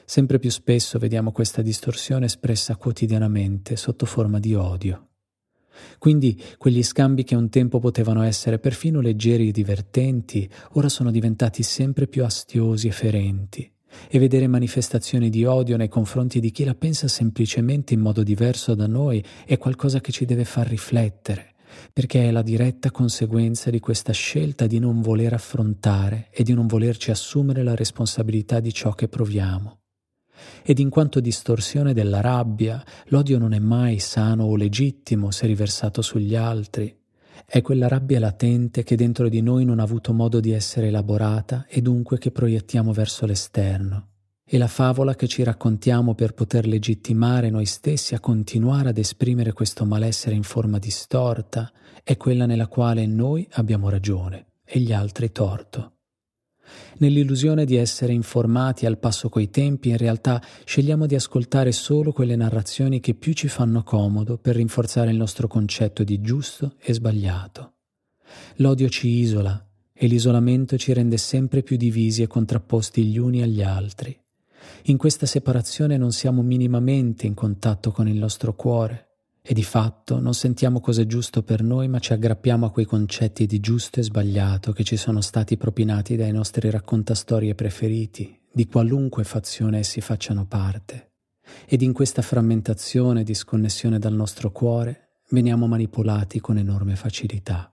Sempre 0.04 0.38
più 0.38 0.50
spesso 0.50 0.98
vediamo 0.98 1.32
questa 1.32 1.62
distorsione 1.62 2.26
espressa 2.26 2.76
quotidianamente 2.76 3.76
sotto 3.76 4.06
forma 4.06 4.38
di 4.38 4.54
odio. 4.54 5.08
Quindi 5.98 6.40
quegli 6.56 6.82
scambi 6.82 7.24
che 7.24 7.34
un 7.34 7.48
tempo 7.50 7.80
potevano 7.80 8.22
essere 8.22 8.58
perfino 8.58 9.00
leggeri 9.00 9.48
e 9.48 9.52
divertenti, 9.52 10.48
ora 10.72 10.88
sono 10.88 11.10
diventati 11.10 11.62
sempre 11.62 12.06
più 12.06 12.24
astiosi 12.24 12.88
e 12.88 12.92
ferenti. 12.92 13.75
E 14.08 14.18
vedere 14.18 14.46
manifestazioni 14.46 15.30
di 15.30 15.44
odio 15.44 15.76
nei 15.76 15.88
confronti 15.88 16.40
di 16.40 16.50
chi 16.50 16.64
la 16.64 16.74
pensa 16.74 17.08
semplicemente 17.08 17.94
in 17.94 18.00
modo 18.00 18.22
diverso 18.22 18.74
da 18.74 18.86
noi 18.86 19.24
è 19.44 19.58
qualcosa 19.58 20.00
che 20.00 20.12
ci 20.12 20.24
deve 20.24 20.44
far 20.44 20.66
riflettere, 20.68 21.54
perché 21.92 22.28
è 22.28 22.30
la 22.30 22.42
diretta 22.42 22.90
conseguenza 22.90 23.70
di 23.70 23.80
questa 23.80 24.12
scelta 24.12 24.66
di 24.66 24.78
non 24.78 25.00
voler 25.00 25.32
affrontare 25.32 26.28
e 26.30 26.42
di 26.42 26.52
non 26.52 26.66
volerci 26.66 27.10
assumere 27.10 27.62
la 27.62 27.74
responsabilità 27.74 28.60
di 28.60 28.72
ciò 28.72 28.92
che 28.92 29.08
proviamo 29.08 29.78
ed 30.62 30.78
in 30.78 30.90
quanto 30.90 31.20
distorsione 31.20 31.94
della 31.94 32.20
rabbia, 32.20 32.82
l'odio 33.06 33.38
non 33.38 33.52
è 33.52 33.58
mai 33.58 33.98
sano 33.98 34.44
o 34.44 34.56
legittimo 34.56 35.30
se 35.30 35.46
riversato 35.46 36.02
sugli 36.02 36.34
altri. 36.34 36.94
È 37.48 37.62
quella 37.62 37.86
rabbia 37.86 38.18
latente 38.18 38.82
che 38.82 38.96
dentro 38.96 39.28
di 39.28 39.40
noi 39.40 39.64
non 39.64 39.78
ha 39.78 39.84
avuto 39.84 40.12
modo 40.12 40.40
di 40.40 40.50
essere 40.50 40.88
elaborata 40.88 41.64
e 41.68 41.80
dunque 41.80 42.18
che 42.18 42.32
proiettiamo 42.32 42.92
verso 42.92 43.24
l'esterno. 43.24 44.08
E 44.44 44.58
la 44.58 44.66
favola 44.66 45.14
che 45.14 45.28
ci 45.28 45.44
raccontiamo 45.44 46.14
per 46.14 46.34
poter 46.34 46.66
legittimare 46.66 47.48
noi 47.48 47.64
stessi 47.64 48.16
a 48.16 48.20
continuare 48.20 48.88
ad 48.88 48.98
esprimere 48.98 49.52
questo 49.52 49.84
malessere 49.84 50.34
in 50.34 50.42
forma 50.42 50.78
distorta 50.78 51.72
è 52.02 52.16
quella 52.16 52.46
nella 52.46 52.66
quale 52.66 53.06
noi 53.06 53.46
abbiamo 53.52 53.88
ragione 53.90 54.46
e 54.64 54.80
gli 54.80 54.92
altri 54.92 55.30
torto. 55.30 55.95
Nell'illusione 56.98 57.64
di 57.64 57.76
essere 57.76 58.12
informati 58.12 58.86
al 58.86 58.98
passo 58.98 59.28
coi 59.28 59.50
tempi, 59.50 59.90
in 59.90 59.96
realtà 59.96 60.42
scegliamo 60.64 61.06
di 61.06 61.14
ascoltare 61.14 61.72
solo 61.72 62.12
quelle 62.12 62.36
narrazioni 62.36 63.00
che 63.00 63.14
più 63.14 63.32
ci 63.32 63.48
fanno 63.48 63.82
comodo 63.82 64.38
per 64.38 64.56
rinforzare 64.56 65.10
il 65.10 65.16
nostro 65.16 65.46
concetto 65.46 66.04
di 66.04 66.20
giusto 66.20 66.74
e 66.78 66.92
sbagliato. 66.92 67.74
L'odio 68.56 68.88
ci 68.88 69.08
isola 69.08 69.64
e 69.92 70.06
l'isolamento 70.06 70.76
ci 70.76 70.92
rende 70.92 71.16
sempre 71.16 71.62
più 71.62 71.76
divisi 71.76 72.22
e 72.22 72.26
contrapposti 72.26 73.04
gli 73.04 73.18
uni 73.18 73.42
agli 73.42 73.62
altri. 73.62 74.18
In 74.84 74.96
questa 74.96 75.26
separazione 75.26 75.96
non 75.96 76.12
siamo 76.12 76.42
minimamente 76.42 77.26
in 77.26 77.34
contatto 77.34 77.90
con 77.92 78.08
il 78.08 78.16
nostro 78.16 78.54
cuore, 78.54 79.05
e 79.48 79.54
di 79.54 79.62
fatto 79.62 80.18
non 80.18 80.34
sentiamo 80.34 80.80
cosa 80.80 81.02
è 81.02 81.06
giusto 81.06 81.44
per 81.44 81.62
noi, 81.62 81.86
ma 81.86 82.00
ci 82.00 82.12
aggrappiamo 82.12 82.66
a 82.66 82.70
quei 82.72 82.84
concetti 82.84 83.46
di 83.46 83.60
giusto 83.60 84.00
e 84.00 84.02
sbagliato 84.02 84.72
che 84.72 84.82
ci 84.82 84.96
sono 84.96 85.20
stati 85.20 85.56
propinati 85.56 86.16
dai 86.16 86.32
nostri 86.32 86.68
raccontastorie 86.68 87.54
preferiti, 87.54 88.40
di 88.52 88.66
qualunque 88.66 89.22
fazione 89.22 89.78
essi 89.78 90.00
facciano 90.00 90.46
parte. 90.46 91.12
Ed 91.64 91.82
in 91.82 91.92
questa 91.92 92.22
frammentazione 92.22 93.20
e 93.20 93.24
disconnessione 93.24 94.00
dal 94.00 94.14
nostro 94.14 94.50
cuore 94.50 95.20
veniamo 95.30 95.68
manipolati 95.68 96.40
con 96.40 96.58
enorme 96.58 96.96
facilità. 96.96 97.72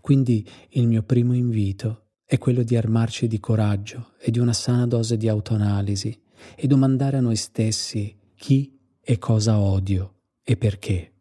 Quindi 0.00 0.48
il 0.70 0.86
mio 0.86 1.02
primo 1.02 1.34
invito 1.34 2.12
è 2.24 2.38
quello 2.38 2.62
di 2.62 2.74
armarci 2.74 3.26
di 3.26 3.38
coraggio 3.38 4.12
e 4.18 4.30
di 4.30 4.38
una 4.38 4.54
sana 4.54 4.86
dose 4.86 5.18
di 5.18 5.28
autoanalisi 5.28 6.18
e 6.54 6.66
domandare 6.66 7.18
a 7.18 7.20
noi 7.20 7.36
stessi 7.36 8.18
chi 8.34 8.80
e 8.98 9.18
cosa 9.18 9.58
odio 9.58 10.12
e 10.48 10.56
perché. 10.56 11.12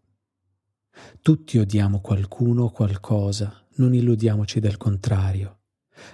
Tutti 1.19 1.57
odiamo 1.57 1.99
qualcuno 1.99 2.65
o 2.65 2.69
qualcosa, 2.69 3.65
non 3.77 3.95
illudiamoci 3.95 4.59
del 4.59 4.77
contrario. 4.77 5.61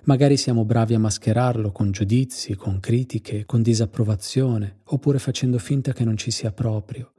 Magari 0.05 0.37
siamo 0.37 0.63
bravi 0.63 0.93
a 0.93 0.99
mascherarlo 0.99 1.73
con 1.73 1.91
giudizi, 1.91 2.55
con 2.55 2.79
critiche, 2.79 3.43
con 3.45 3.61
disapprovazione, 3.61 4.79
oppure 4.85 5.19
facendo 5.19 5.57
finta 5.57 5.91
che 5.91 6.05
non 6.05 6.15
ci 6.15 6.31
sia 6.31 6.53
proprio. 6.53 7.11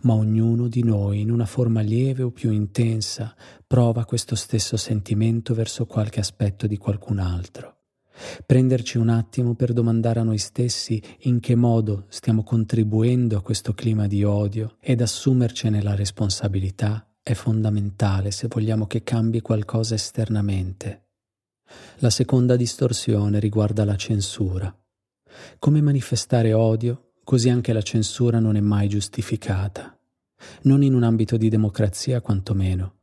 Ma 0.00 0.14
ognuno 0.14 0.66
di 0.66 0.82
noi, 0.82 1.20
in 1.20 1.30
una 1.30 1.46
forma 1.46 1.80
lieve 1.80 2.24
o 2.24 2.32
più 2.32 2.50
intensa, 2.50 3.32
prova 3.64 4.04
questo 4.04 4.34
stesso 4.34 4.76
sentimento 4.76 5.54
verso 5.54 5.86
qualche 5.86 6.18
aspetto 6.18 6.66
di 6.66 6.76
qualcun 6.76 7.20
altro. 7.20 7.75
Prenderci 8.44 8.98
un 8.98 9.08
attimo 9.08 9.54
per 9.54 9.72
domandare 9.72 10.20
a 10.20 10.24
noi 10.24 10.38
stessi 10.38 11.02
in 11.20 11.40
che 11.40 11.54
modo 11.54 12.06
stiamo 12.08 12.42
contribuendo 12.42 13.36
a 13.36 13.42
questo 13.42 13.74
clima 13.74 14.06
di 14.06 14.24
odio 14.24 14.76
ed 14.80 15.00
assumercene 15.02 15.82
la 15.82 15.94
responsabilità 15.94 17.06
è 17.22 17.34
fondamentale 17.34 18.30
se 18.30 18.46
vogliamo 18.46 18.86
che 18.86 19.02
cambi 19.02 19.40
qualcosa 19.40 19.94
esternamente. 19.94 21.08
La 21.96 22.10
seconda 22.10 22.54
distorsione 22.54 23.40
riguarda 23.40 23.84
la 23.84 23.96
censura. 23.96 24.72
Come 25.58 25.80
manifestare 25.80 26.52
odio, 26.52 27.14
così 27.24 27.48
anche 27.48 27.72
la 27.72 27.82
censura 27.82 28.38
non 28.38 28.54
è 28.54 28.60
mai 28.60 28.88
giustificata, 28.88 29.98
non 30.62 30.84
in 30.84 30.94
un 30.94 31.02
ambito 31.02 31.36
di 31.36 31.48
democrazia 31.48 32.20
quantomeno. 32.20 32.95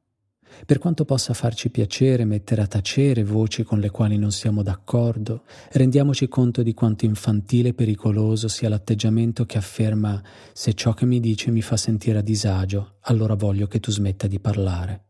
Per 0.66 0.78
quanto 0.78 1.04
possa 1.04 1.34
farci 1.34 1.70
piacere 1.70 2.24
mettere 2.24 2.62
a 2.62 2.68
tacere 2.68 3.24
voci 3.24 3.64
con 3.64 3.80
le 3.80 3.90
quali 3.90 4.18
non 4.18 4.32
siamo 4.32 4.64
d'accordo, 4.64 5.44
rendiamoci 5.72 6.28
conto 6.30 6.64
di 6.64 6.74
quanto 6.74 7.06
infantile 7.06 7.70
e 7.70 7.74
pericoloso 7.74 8.48
sia 8.48 8.70
l'atteggiamento 8.70 9.46
che 9.46 9.58
afferma 9.58 10.22
se 10.54 10.74
ciò 10.74 10.94
che 10.94 11.06
mi 11.06 11.20
dice 11.20 11.52
mi 11.52 11.62
fa 11.62 11.76
sentire 11.76 12.20
a 12.20 12.22
disagio, 12.22 12.96
allora 13.02 13.36
voglio 13.36 13.68
che 13.68 13.80
tu 13.80 13.92
smetta 13.92 14.28
di 14.28 14.40
parlare. 14.40 15.06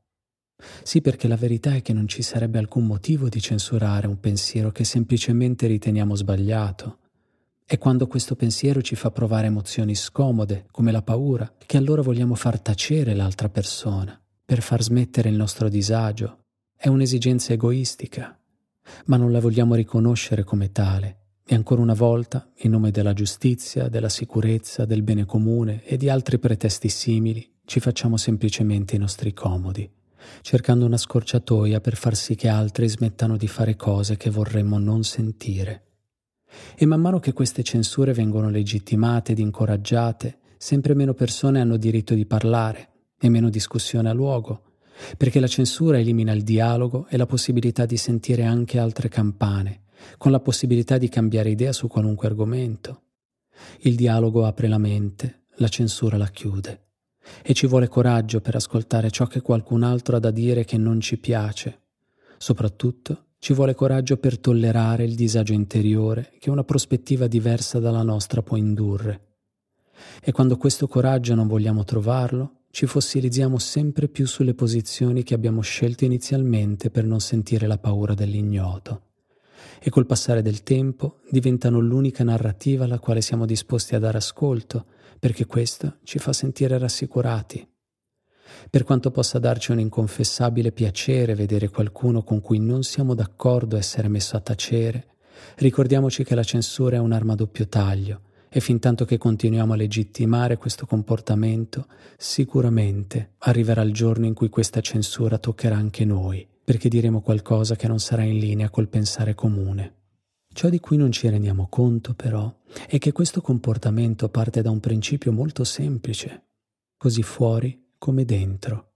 Sì, 0.81 1.01
perché 1.01 1.27
la 1.27 1.35
verità 1.35 1.75
è 1.75 1.81
che 1.81 1.93
non 1.93 2.07
ci 2.07 2.21
sarebbe 2.21 2.57
alcun 2.57 2.85
motivo 2.85 3.29
di 3.29 3.41
censurare 3.41 4.07
un 4.07 4.19
pensiero 4.19 4.71
che 4.71 4.85
semplicemente 4.85 5.67
riteniamo 5.67 6.15
sbagliato. 6.15 6.99
È 7.65 7.77
quando 7.77 8.07
questo 8.07 8.35
pensiero 8.35 8.81
ci 8.81 8.95
fa 8.95 9.11
provare 9.11 9.47
emozioni 9.47 9.93
scomode, 9.93 10.65
come 10.71 10.91
la 10.91 11.01
paura, 11.01 11.51
che 11.65 11.77
allora 11.77 12.01
vogliamo 12.01 12.35
far 12.35 12.59
tacere 12.59 13.13
l'altra 13.13 13.49
persona 13.49 14.17
per 14.53 14.61
far 14.61 14.83
smettere 14.83 15.29
il 15.29 15.35
nostro 15.35 15.67
disagio. 15.67 16.43
È 16.77 16.87
un'esigenza 16.87 17.53
egoistica, 17.53 18.39
ma 19.05 19.17
non 19.17 19.31
la 19.31 19.39
vogliamo 19.39 19.73
riconoscere 19.73 20.43
come 20.43 20.71
tale. 20.71 21.39
E 21.43 21.55
ancora 21.55 21.81
una 21.81 21.95
volta, 21.95 22.51
in 22.57 22.69
nome 22.69 22.91
della 22.91 23.13
giustizia, 23.13 23.87
della 23.87 24.09
sicurezza, 24.09 24.85
del 24.85 25.01
bene 25.01 25.25
comune 25.25 25.83
e 25.83 25.97
di 25.97 26.07
altri 26.07 26.37
pretesti 26.37 26.87
simili, 26.87 27.51
ci 27.65 27.79
facciamo 27.79 28.15
semplicemente 28.15 28.95
i 28.95 28.99
nostri 28.99 29.33
comodi, 29.33 29.89
cercando 30.41 30.85
una 30.85 30.97
scorciatoia 30.97 31.81
per 31.81 31.95
far 31.95 32.15
sì 32.15 32.35
che 32.35 32.47
altri 32.47 32.87
smettano 32.87 33.37
di 33.37 33.47
fare 33.47 33.75
cose 33.75 34.17
che 34.17 34.29
vorremmo 34.29 34.77
non 34.77 35.03
sentire. 35.03 35.85
E 36.75 36.85
man 36.85 37.01
mano 37.01 37.19
che 37.19 37.33
queste 37.33 37.63
censure 37.63 38.13
vengono 38.13 38.51
legittimate 38.51 39.31
ed 39.31 39.39
incoraggiate, 39.39 40.37
sempre 40.57 40.93
meno 40.93 41.15
persone 41.15 41.59
hanno 41.59 41.77
diritto 41.77 42.13
di 42.13 42.27
parlare, 42.27 42.89
e 43.23 43.29
meno 43.29 43.49
discussione 43.49 44.09
ha 44.09 44.13
luogo, 44.13 44.73
perché 45.15 45.39
la 45.39 45.47
censura 45.47 45.97
elimina 45.97 46.33
il 46.33 46.43
dialogo 46.43 47.07
e 47.09 47.15
la 47.15 47.25
possibilità 47.25 47.85
di 47.85 47.95
sentire 47.95 48.43
anche 48.43 48.79
altre 48.79 49.07
campane, 49.07 49.83
con 50.17 50.29
la 50.29 50.41
possibilità 50.41 50.97
di 50.97 51.07
cambiare 51.07 51.49
idea 51.49 51.71
su 51.71 51.87
qualunque 51.87 52.27
argomento. 52.27 53.03
Il 53.79 53.95
dialogo 53.95 54.45
apre 54.45 54.67
la 54.67 54.77
mente, 54.77 55.45
la 55.55 55.69
censura 55.69 56.17
la 56.17 56.27
chiude. 56.27 56.87
E 57.41 57.53
ci 57.53 57.65
vuole 57.65 57.87
coraggio 57.87 58.41
per 58.41 58.55
ascoltare 58.55 59.09
ciò 59.09 59.25
che 59.25 59.39
qualcun 59.39 59.83
altro 59.83 60.17
ha 60.17 60.19
da 60.19 60.29
dire 60.29 60.65
che 60.65 60.75
non 60.75 60.99
ci 60.99 61.17
piace. 61.17 61.83
Soprattutto 62.37 63.27
ci 63.39 63.53
vuole 63.53 63.73
coraggio 63.73 64.17
per 64.17 64.37
tollerare 64.37 65.05
il 65.05 65.15
disagio 65.15 65.53
interiore 65.53 66.33
che 66.39 66.49
una 66.49 66.65
prospettiva 66.65 67.27
diversa 67.27 67.79
dalla 67.79 68.03
nostra 68.03 68.41
può 68.41 68.57
indurre. 68.57 69.37
E 70.21 70.33
quando 70.33 70.57
questo 70.57 70.87
coraggio 70.87 71.35
non 71.35 71.47
vogliamo 71.47 71.85
trovarlo, 71.85 72.62
ci 72.73 72.87
fossilizziamo 72.87 73.59
sempre 73.59 74.07
più 74.07 74.25
sulle 74.25 74.55
posizioni 74.55 75.21
che 75.21 75.35
abbiamo 75.35 75.61
scelto 75.61 76.05
inizialmente 76.05 76.89
per 76.89 77.05
non 77.05 77.19
sentire 77.19 77.67
la 77.67 77.77
paura 77.77 78.15
dell'ignoto 78.15 79.09
e 79.79 79.91
col 79.91 80.07
passare 80.07 80.41
del 80.41 80.63
tempo 80.63 81.19
diventano 81.29 81.79
l'unica 81.79 82.23
narrativa 82.23 82.85
alla 82.85 82.97
quale 82.97 83.21
siamo 83.21 83.45
disposti 83.45 83.93
a 83.93 83.99
dare 83.99 84.17
ascolto, 84.17 84.87
perché 85.19 85.45
questo 85.45 85.99
ci 86.03 86.17
fa 86.17 86.33
sentire 86.33 86.79
rassicurati. 86.79 87.63
Per 88.71 88.83
quanto 88.83 89.11
possa 89.11 89.37
darci 89.37 89.71
un 89.71 89.79
inconfessabile 89.79 90.71
piacere 90.71 91.35
vedere 91.35 91.69
qualcuno 91.69 92.23
con 92.23 92.41
cui 92.41 92.57
non 92.57 92.81
siamo 92.81 93.13
d'accordo 93.13 93.77
essere 93.77 94.07
messo 94.07 94.35
a 94.35 94.41
tacere, 94.41 95.17
ricordiamoci 95.57 96.23
che 96.23 96.33
la 96.33 96.43
censura 96.43 96.95
è 96.95 96.99
un'arma 96.99 97.33
a 97.33 97.35
doppio 97.35 97.67
taglio 97.67 98.21
e 98.55 98.59
fin 98.59 98.77
tanto 98.77 99.03
che 99.03 99.17
continuiamo 99.17 99.73
a 99.73 99.75
legittimare 99.75 100.57
questo 100.57 100.85
comportamento, 100.85 101.87
sicuramente 102.17 103.31
arriverà 103.39 103.81
il 103.81 103.91
giorno 103.91 104.27
in 104.27 104.35
cui 104.35 104.49
questa 104.49 104.79
censura 104.79 105.39
toccherà 105.39 105.75
anche 105.75 106.05
noi, 106.05 106.47
perché 106.63 106.87
diremo 106.87 107.21
qualcosa 107.21 107.75
che 107.75 107.87
non 107.87 107.97
sarà 107.99 108.21
in 108.21 108.37
linea 108.37 108.69
col 108.69 108.89
pensare 108.89 109.33
comune. 109.33 110.01
Ciò 110.53 110.69
di 110.69 110.79
cui 110.79 110.97
non 110.97 111.11
ci 111.11 111.27
rendiamo 111.29 111.65
conto, 111.67 112.13
però, 112.13 112.55
è 112.87 112.99
che 112.99 113.11
questo 113.11 113.41
comportamento 113.41 114.29
parte 114.29 114.61
da 114.61 114.69
un 114.69 114.79
principio 114.79 115.31
molto 115.31 115.63
semplice, 115.63 116.49
così 116.95 117.23
fuori 117.23 117.95
come 117.97 118.23
dentro. 118.23 118.91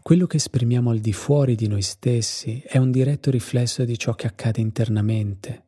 Quello 0.00 0.28
che 0.28 0.36
esprimiamo 0.36 0.90
al 0.90 1.00
di 1.00 1.12
fuori 1.12 1.56
di 1.56 1.66
noi 1.66 1.82
stessi 1.82 2.62
è 2.64 2.78
un 2.78 2.92
diretto 2.92 3.32
riflesso 3.32 3.84
di 3.84 3.98
ciò 3.98 4.14
che 4.14 4.28
accade 4.28 4.60
internamente, 4.60 5.63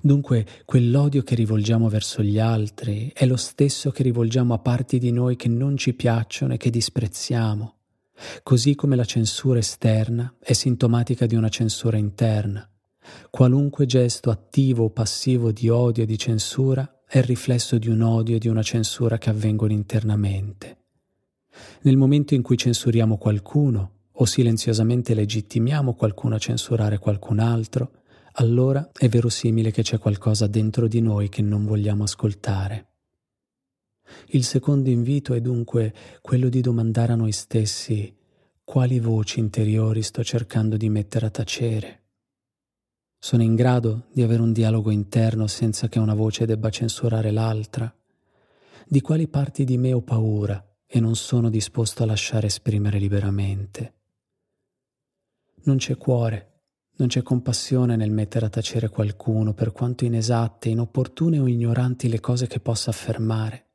Dunque 0.00 0.46
quell'odio 0.64 1.22
che 1.22 1.34
rivolgiamo 1.34 1.88
verso 1.88 2.22
gli 2.22 2.38
altri 2.38 3.10
è 3.14 3.26
lo 3.26 3.36
stesso 3.36 3.90
che 3.90 4.02
rivolgiamo 4.02 4.54
a 4.54 4.58
parti 4.58 4.98
di 4.98 5.10
noi 5.10 5.36
che 5.36 5.48
non 5.48 5.76
ci 5.76 5.94
piacciono 5.94 6.54
e 6.54 6.56
che 6.56 6.70
disprezziamo, 6.70 7.74
così 8.42 8.74
come 8.74 8.96
la 8.96 9.04
censura 9.04 9.58
esterna 9.58 10.34
è 10.38 10.52
sintomatica 10.52 11.26
di 11.26 11.34
una 11.34 11.48
censura 11.48 11.96
interna. 11.96 12.68
Qualunque 13.30 13.86
gesto 13.86 14.30
attivo 14.30 14.84
o 14.84 14.90
passivo 14.90 15.50
di 15.50 15.68
odio 15.68 16.02
e 16.02 16.06
di 16.06 16.18
censura 16.18 17.02
è 17.06 17.18
il 17.18 17.24
riflesso 17.24 17.78
di 17.78 17.88
un 17.88 18.02
odio 18.02 18.36
e 18.36 18.38
di 18.38 18.48
una 18.48 18.62
censura 18.62 19.16
che 19.16 19.30
avvengono 19.30 19.72
internamente. 19.72 20.76
Nel 21.82 21.96
momento 21.96 22.34
in 22.34 22.42
cui 22.42 22.56
censuriamo 22.56 23.16
qualcuno 23.16 23.92
o 24.12 24.24
silenziosamente 24.24 25.14
legittimiamo 25.14 25.94
qualcuno 25.94 26.34
a 26.34 26.38
censurare 26.38 26.98
qualcun 26.98 27.38
altro, 27.38 27.92
allora 28.40 28.90
è 28.92 29.08
verosimile 29.08 29.70
che 29.70 29.82
c'è 29.82 29.98
qualcosa 29.98 30.46
dentro 30.46 30.86
di 30.86 31.00
noi 31.00 31.28
che 31.28 31.42
non 31.42 31.64
vogliamo 31.64 32.04
ascoltare. 32.04 32.86
Il 34.28 34.44
secondo 34.44 34.90
invito 34.90 35.34
è 35.34 35.40
dunque 35.40 35.92
quello 36.20 36.48
di 36.48 36.60
domandare 36.60 37.12
a 37.12 37.16
noi 37.16 37.32
stessi 37.32 38.14
quali 38.62 39.00
voci 39.00 39.40
interiori 39.40 40.02
sto 40.02 40.22
cercando 40.22 40.76
di 40.76 40.88
mettere 40.88 41.26
a 41.26 41.30
tacere. 41.30 42.02
Sono 43.18 43.42
in 43.42 43.56
grado 43.56 44.06
di 44.12 44.22
avere 44.22 44.42
un 44.42 44.52
dialogo 44.52 44.92
interno 44.92 45.48
senza 45.48 45.88
che 45.88 45.98
una 45.98 46.14
voce 46.14 46.46
debba 46.46 46.70
censurare 46.70 47.32
l'altra? 47.32 47.92
Di 48.86 49.00
quali 49.00 49.26
parti 49.26 49.64
di 49.64 49.76
me 49.76 49.92
ho 49.92 50.02
paura 50.02 50.64
e 50.86 51.00
non 51.00 51.16
sono 51.16 51.50
disposto 51.50 52.04
a 52.04 52.06
lasciare 52.06 52.46
esprimere 52.46 52.98
liberamente? 52.98 53.94
Non 55.62 55.78
c'è 55.78 55.96
cuore 55.96 56.47
non 56.98 57.08
c'è 57.08 57.22
compassione 57.22 57.96
nel 57.96 58.10
mettere 58.10 58.46
a 58.46 58.50
tacere 58.50 58.88
qualcuno, 58.88 59.54
per 59.54 59.72
quanto 59.72 60.04
inesatte, 60.04 60.68
inopportune 60.68 61.38
o 61.38 61.46
ignoranti 61.46 62.08
le 62.08 62.18
cose 62.20 62.46
che 62.46 62.58
possa 62.58 62.90
affermare. 62.90 63.66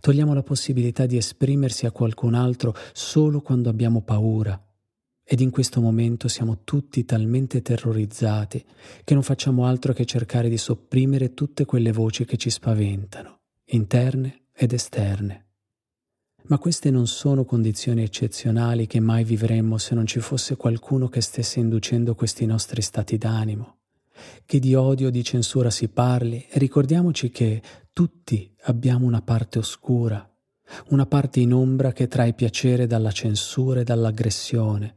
Togliamo 0.00 0.32
la 0.32 0.42
possibilità 0.42 1.04
di 1.04 1.18
esprimersi 1.18 1.84
a 1.84 1.90
qualcun 1.90 2.34
altro 2.34 2.74
solo 2.92 3.42
quando 3.42 3.68
abbiamo 3.68 4.00
paura. 4.00 4.60
Ed 5.22 5.40
in 5.40 5.50
questo 5.50 5.82
momento 5.82 6.26
siamo 6.26 6.60
tutti 6.64 7.04
talmente 7.04 7.60
terrorizzati 7.60 8.64
che 9.04 9.12
non 9.12 9.22
facciamo 9.22 9.66
altro 9.66 9.92
che 9.92 10.06
cercare 10.06 10.48
di 10.48 10.56
sopprimere 10.56 11.34
tutte 11.34 11.66
quelle 11.66 11.92
voci 11.92 12.24
che 12.24 12.38
ci 12.38 12.48
spaventano, 12.48 13.40
interne 13.66 14.44
ed 14.54 14.72
esterne. 14.72 15.47
Ma 16.48 16.56
queste 16.56 16.90
non 16.90 17.06
sono 17.06 17.44
condizioni 17.44 18.02
eccezionali 18.02 18.86
che 18.86 19.00
mai 19.00 19.22
vivremmo 19.22 19.76
se 19.76 19.94
non 19.94 20.06
ci 20.06 20.20
fosse 20.20 20.56
qualcuno 20.56 21.08
che 21.08 21.20
stesse 21.20 21.60
inducendo 21.60 22.14
questi 22.14 22.46
nostri 22.46 22.80
stati 22.80 23.18
d'animo. 23.18 23.76
Che 24.46 24.58
di 24.58 24.74
odio 24.74 25.08
o 25.08 25.10
di 25.10 25.22
censura 25.22 25.68
si 25.68 25.88
parli, 25.88 26.42
ricordiamoci 26.52 27.30
che 27.30 27.60
tutti 27.92 28.50
abbiamo 28.62 29.04
una 29.04 29.20
parte 29.20 29.58
oscura, 29.58 30.26
una 30.88 31.04
parte 31.04 31.40
in 31.40 31.52
ombra 31.52 31.92
che 31.92 32.08
trae 32.08 32.32
piacere 32.32 32.86
dalla 32.86 33.12
censura 33.12 33.80
e 33.80 33.84
dall'aggressione, 33.84 34.96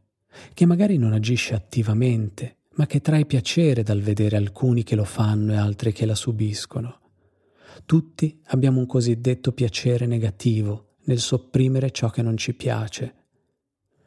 che 0.53 0.65
magari 0.65 0.97
non 0.97 1.11
agisce 1.11 1.53
attivamente, 1.53 2.59
ma 2.75 2.87
che 2.87 3.01
trae 3.01 3.25
piacere 3.25 3.83
dal 3.83 3.99
vedere 3.99 4.37
alcuni 4.37 4.83
che 4.83 4.95
lo 4.95 5.03
fanno 5.03 5.51
e 5.51 5.57
altri 5.57 5.91
che 5.91 6.05
la 6.05 6.15
subiscono. 6.15 6.99
Tutti 7.85 8.39
abbiamo 8.45 8.79
un 8.79 8.85
cosiddetto 8.85 9.51
piacere 9.51 10.05
negativo, 10.05 10.90
nel 11.05 11.19
sopprimere 11.19 11.91
ciò 11.91 12.09
che 12.09 12.21
non 12.21 12.37
ci 12.37 12.53
piace. 12.53 13.15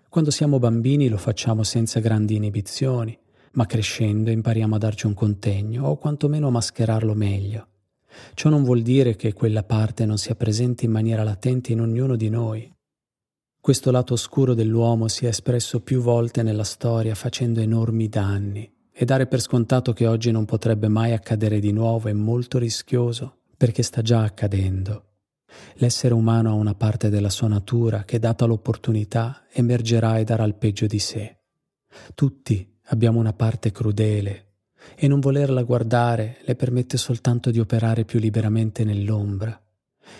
Quando 0.08 0.30
siamo 0.30 0.58
bambini 0.58 1.08
lo 1.08 1.16
facciamo 1.16 1.62
senza 1.62 2.00
grandi 2.00 2.36
inibizioni, 2.36 3.18
ma 3.52 3.66
crescendo 3.66 4.30
impariamo 4.30 4.76
a 4.76 4.78
darci 4.78 5.06
un 5.06 5.14
contegno 5.14 5.86
o 5.86 5.96
quantomeno 5.96 6.48
a 6.48 6.50
mascherarlo 6.50 7.14
meglio. 7.14 7.68
Ciò 8.34 8.48
non 8.48 8.62
vuol 8.62 8.82
dire 8.82 9.16
che 9.16 9.32
quella 9.32 9.64
parte 9.64 10.06
non 10.06 10.18
sia 10.18 10.34
presente 10.34 10.84
in 10.84 10.92
maniera 10.92 11.24
latente 11.24 11.72
in 11.72 11.80
ognuno 11.80 12.16
di 12.16 12.28
noi. 12.28 12.72
Questo 13.60 13.90
lato 13.90 14.12
oscuro 14.12 14.54
dell'uomo 14.54 15.08
si 15.08 15.24
è 15.24 15.28
espresso 15.28 15.80
più 15.80 16.00
volte 16.00 16.42
nella 16.42 16.64
storia 16.64 17.14
facendo 17.14 17.60
enormi 17.60 18.08
danni 18.08 18.70
e 18.92 19.04
dare 19.04 19.26
per 19.26 19.40
scontato 19.40 19.92
che 19.92 20.06
oggi 20.06 20.30
non 20.30 20.44
potrebbe 20.44 20.86
mai 20.88 21.12
accadere 21.12 21.58
di 21.58 21.72
nuovo 21.72 22.08
è 22.08 22.12
molto 22.12 22.58
rischioso 22.58 23.38
perché 23.56 23.82
sta 23.82 24.02
già 24.02 24.22
accadendo. 24.22 25.13
L'essere 25.74 26.14
umano 26.14 26.50
ha 26.50 26.54
una 26.54 26.74
parte 26.74 27.08
della 27.08 27.30
sua 27.30 27.48
natura 27.48 28.04
che, 28.04 28.18
data 28.18 28.44
l'opportunità, 28.44 29.44
emergerà 29.52 30.18
e 30.18 30.24
darà 30.24 30.44
il 30.44 30.54
peggio 30.54 30.86
di 30.86 30.98
sé. 30.98 31.38
Tutti 32.14 32.78
abbiamo 32.86 33.18
una 33.18 33.32
parte 33.32 33.72
crudele 33.72 34.46
e 34.96 35.08
non 35.08 35.20
volerla 35.20 35.62
guardare 35.62 36.38
le 36.44 36.54
permette 36.54 36.96
soltanto 36.96 37.50
di 37.50 37.58
operare 37.58 38.04
più 38.04 38.18
liberamente 38.18 38.84
nell'ombra. 38.84 39.58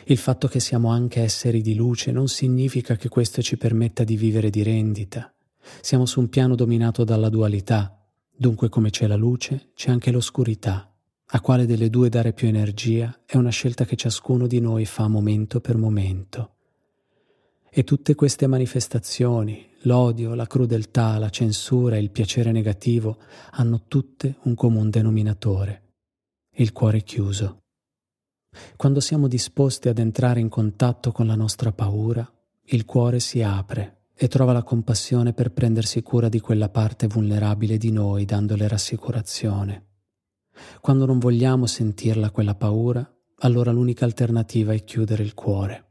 Il 0.04 0.16
fatto 0.16 0.48
che 0.48 0.60
siamo 0.60 0.88
anche 0.88 1.20
esseri 1.20 1.60
di 1.60 1.74
luce 1.74 2.10
non 2.10 2.28
significa 2.28 2.96
che 2.96 3.08
questo 3.08 3.42
ci 3.42 3.56
permetta 3.56 4.04
di 4.04 4.16
vivere 4.16 4.50
di 4.50 4.62
rendita. 4.62 5.32
Siamo 5.80 6.06
su 6.06 6.20
un 6.20 6.28
piano 6.28 6.54
dominato 6.54 7.04
dalla 7.04 7.28
dualità, 7.28 8.02
dunque 8.34 8.68
come 8.68 8.90
c'è 8.90 9.06
la 9.06 9.16
luce, 9.16 9.70
c'è 9.74 9.90
anche 9.90 10.10
l'oscurità. 10.10 10.93
A 11.28 11.40
quale 11.40 11.66
delle 11.66 11.90
due 11.90 12.08
dare 12.08 12.32
più 12.32 12.46
energia 12.46 13.22
è 13.24 13.36
una 13.36 13.50
scelta 13.50 13.84
che 13.84 13.96
ciascuno 13.96 14.46
di 14.46 14.60
noi 14.60 14.84
fa 14.84 15.08
momento 15.08 15.60
per 15.60 15.76
momento. 15.76 16.56
E 17.70 17.82
tutte 17.82 18.14
queste 18.14 18.46
manifestazioni, 18.46 19.68
l'odio, 19.82 20.34
la 20.34 20.46
crudeltà, 20.46 21.18
la 21.18 21.30
censura 21.30 21.96
e 21.96 22.00
il 22.00 22.10
piacere 22.10 22.52
negativo, 22.52 23.18
hanno 23.52 23.84
tutte 23.88 24.36
un 24.42 24.54
comune 24.54 24.90
denominatore, 24.90 25.82
il 26.56 26.72
cuore 26.72 27.02
chiuso. 27.02 27.62
Quando 28.76 29.00
siamo 29.00 29.26
disposti 29.26 29.88
ad 29.88 29.98
entrare 29.98 30.38
in 30.38 30.48
contatto 30.48 31.10
con 31.10 31.26
la 31.26 31.34
nostra 31.34 31.72
paura, 31.72 32.30
il 32.66 32.84
cuore 32.84 33.18
si 33.18 33.42
apre 33.42 34.02
e 34.14 34.28
trova 34.28 34.52
la 34.52 34.62
compassione 34.62 35.32
per 35.32 35.50
prendersi 35.50 36.00
cura 36.02 36.28
di 36.28 36.38
quella 36.38 36.68
parte 36.68 37.08
vulnerabile 37.08 37.76
di 37.76 37.90
noi 37.90 38.24
dandole 38.24 38.68
rassicurazione. 38.68 39.93
Quando 40.80 41.06
non 41.06 41.18
vogliamo 41.18 41.66
sentirla 41.66 42.30
quella 42.30 42.54
paura, 42.54 43.08
allora 43.38 43.72
l'unica 43.72 44.04
alternativa 44.04 44.72
è 44.72 44.84
chiudere 44.84 45.22
il 45.22 45.34
cuore. 45.34 45.84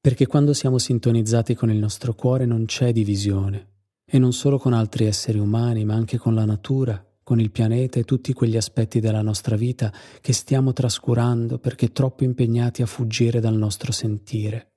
Perché 0.00 0.26
quando 0.26 0.52
siamo 0.52 0.78
sintonizzati 0.78 1.54
con 1.54 1.70
il 1.70 1.78
nostro 1.78 2.14
cuore 2.14 2.46
non 2.46 2.64
c'è 2.64 2.92
divisione, 2.92 3.68
e 4.04 4.18
non 4.18 4.32
solo 4.32 4.58
con 4.58 4.72
altri 4.72 5.06
esseri 5.06 5.38
umani, 5.38 5.84
ma 5.84 5.94
anche 5.94 6.18
con 6.18 6.34
la 6.34 6.44
natura, 6.44 7.04
con 7.22 7.38
il 7.38 7.52
pianeta 7.52 8.00
e 8.00 8.04
tutti 8.04 8.32
quegli 8.32 8.56
aspetti 8.56 8.98
della 8.98 9.22
nostra 9.22 9.54
vita 9.54 9.92
che 10.20 10.32
stiamo 10.32 10.72
trascurando 10.72 11.58
perché 11.58 11.92
troppo 11.92 12.24
impegnati 12.24 12.82
a 12.82 12.86
fuggire 12.86 13.38
dal 13.38 13.54
nostro 13.56 13.92
sentire. 13.92 14.72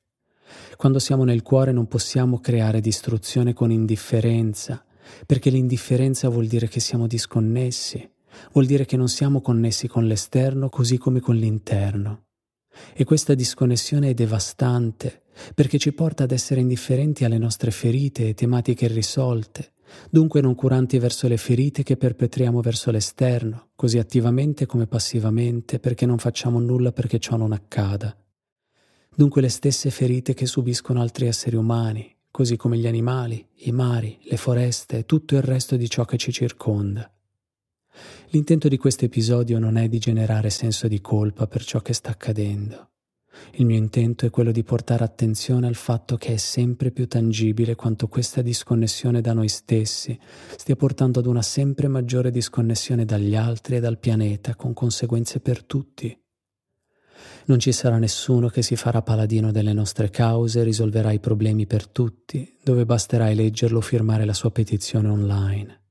Quando 0.75 0.99
siamo 0.99 1.23
nel 1.23 1.41
cuore 1.41 1.71
non 1.71 1.88
possiamo 1.88 2.39
creare 2.39 2.79
distruzione 2.79 3.53
con 3.53 3.71
indifferenza, 3.71 4.86
perché 5.25 5.49
l'indifferenza 5.49 6.29
vuol 6.29 6.45
dire 6.45 6.67
che 6.67 6.79
siamo 6.79 7.08
disconnessi, 7.08 8.08
vuol 8.52 8.65
dire 8.65 8.86
che 8.86 8.98
non 8.98 9.08
siamo 9.08 9.41
connessi 9.41 9.88
con 9.88 10.06
l'esterno 10.06 10.69
così 10.69 10.98
come 10.98 11.19
con 11.19 11.36
l'interno. 11.36 12.26
E 12.93 13.04
questa 13.04 13.34
disconnessione 13.36 14.10
è 14.10 14.13
devastante, 14.13 15.24
perché 15.54 15.78
ci 15.78 15.93
porta 15.93 16.24
ad 16.24 16.32
essere 16.32 16.62
indifferenti 16.62 17.24
alle 17.24 17.38
nostre 17.38 17.72
ferite 17.72 18.30
e 18.30 18.34
tematiche 18.34 18.86
irrisolte, 18.86 19.74
dunque 20.10 20.41
non 20.41 20.56
curanti 20.56 20.98
verso 20.98 21.28
le 21.28 21.38
ferite 21.38 21.84
che 21.84 21.98
perpetriamo 21.98 22.62
verso 22.62 22.89
l'esterno, 22.91 23.69
così 23.76 24.00
attivamente 24.00 24.65
come 24.65 24.88
passivamente, 24.88 25.80
perché 25.80 26.06
non 26.06 26.17
facciamo 26.17 26.60
nulla 26.60 26.91
perché 26.91 27.19
ciò 27.19 27.38
non 27.38 27.52
accada 27.52 28.15
dunque 29.15 29.41
le 29.41 29.50
stesse 29.50 29.89
ferite 29.89 30.34
che 30.34 30.46
subiscono 30.46 31.02
altri 31.02 31.28
esseri 31.28 31.56
umani, 31.56 32.15
così 32.32 32.56
come 32.56 32.78
gli 32.78 32.88
animali, 32.88 33.48
i 33.65 33.72
mari, 33.72 34.19
le 34.24 34.38
foreste 34.38 35.00
e 35.00 35.06
tutto 35.06 35.36
il 35.36 35.43
resto 35.43 35.76
di 35.76 35.89
ciò 35.89 36.06
che 36.06 36.17
ci 36.17 36.32
circonda. 36.32 37.12
L'intento 38.34 38.67
di 38.67 38.78
questo 38.78 39.06
episodio 39.06 39.60
non 39.60 39.78
è 39.78 39.88
di 39.88 40.00
generare 40.00 40.50
senso 40.50 40.88
di 40.88 41.00
colpa 41.02 41.46
per 41.46 41.63
ciò 41.63 41.82
che 41.82 41.93
sta 41.93 42.10
accadendo. 42.10 42.89
Il 43.58 43.67
mio 43.67 43.78
intento 43.78 44.26
è 44.26 44.32
quello 44.32 44.52
di 44.52 44.63
portare 44.63 45.04
attenzione 45.04 45.67
al 45.67 45.76
fatto 45.76 46.17
che 46.17 46.34
è 46.34 46.38
sempre 46.38 46.89
più 46.89 47.08
tangibile 47.08 47.76
quanto 47.76 48.08
questa 48.08 48.41
disconnessione 48.41 49.22
da 49.22 49.34
noi 49.34 49.50
stessi 49.50 50.19
stia 50.58 50.76
portando 50.76 51.19
ad 51.19 51.28
una 51.28 51.43
sempre 51.43 51.88
maggiore 51.88 52.32
disconnessione 52.32 53.06
dagli 53.06 53.36
altri 53.36 53.76
e 53.76 53.80
dal 53.80 54.00
pianeta, 54.00 54.56
con 54.56 54.74
conseguenze 54.74 55.39
per 55.39 55.63
tutti. 55.63 56.19
Non 57.46 57.60
ci 57.60 57.72
sarà 57.72 58.00
nessuno 58.00 58.48
che 58.48 58.63
si 58.63 58.76
farà 58.76 59.04
paladino 59.04 59.52
delle 59.52 59.74
nostre 59.74 60.10
cause 60.10 60.62
e 60.62 60.63
risolverà 60.63 61.12
i 61.12 61.19
problemi 61.19 61.67
per 61.67 61.88
tutti, 61.88 62.58
dove 62.63 62.84
basterà 62.84 63.30
eleggerlo 63.30 63.78
o 63.78 63.82
firmare 63.82 64.26
la 64.26 64.34
sua 64.34 64.50
petizione 64.50 65.10
online. 65.10 65.83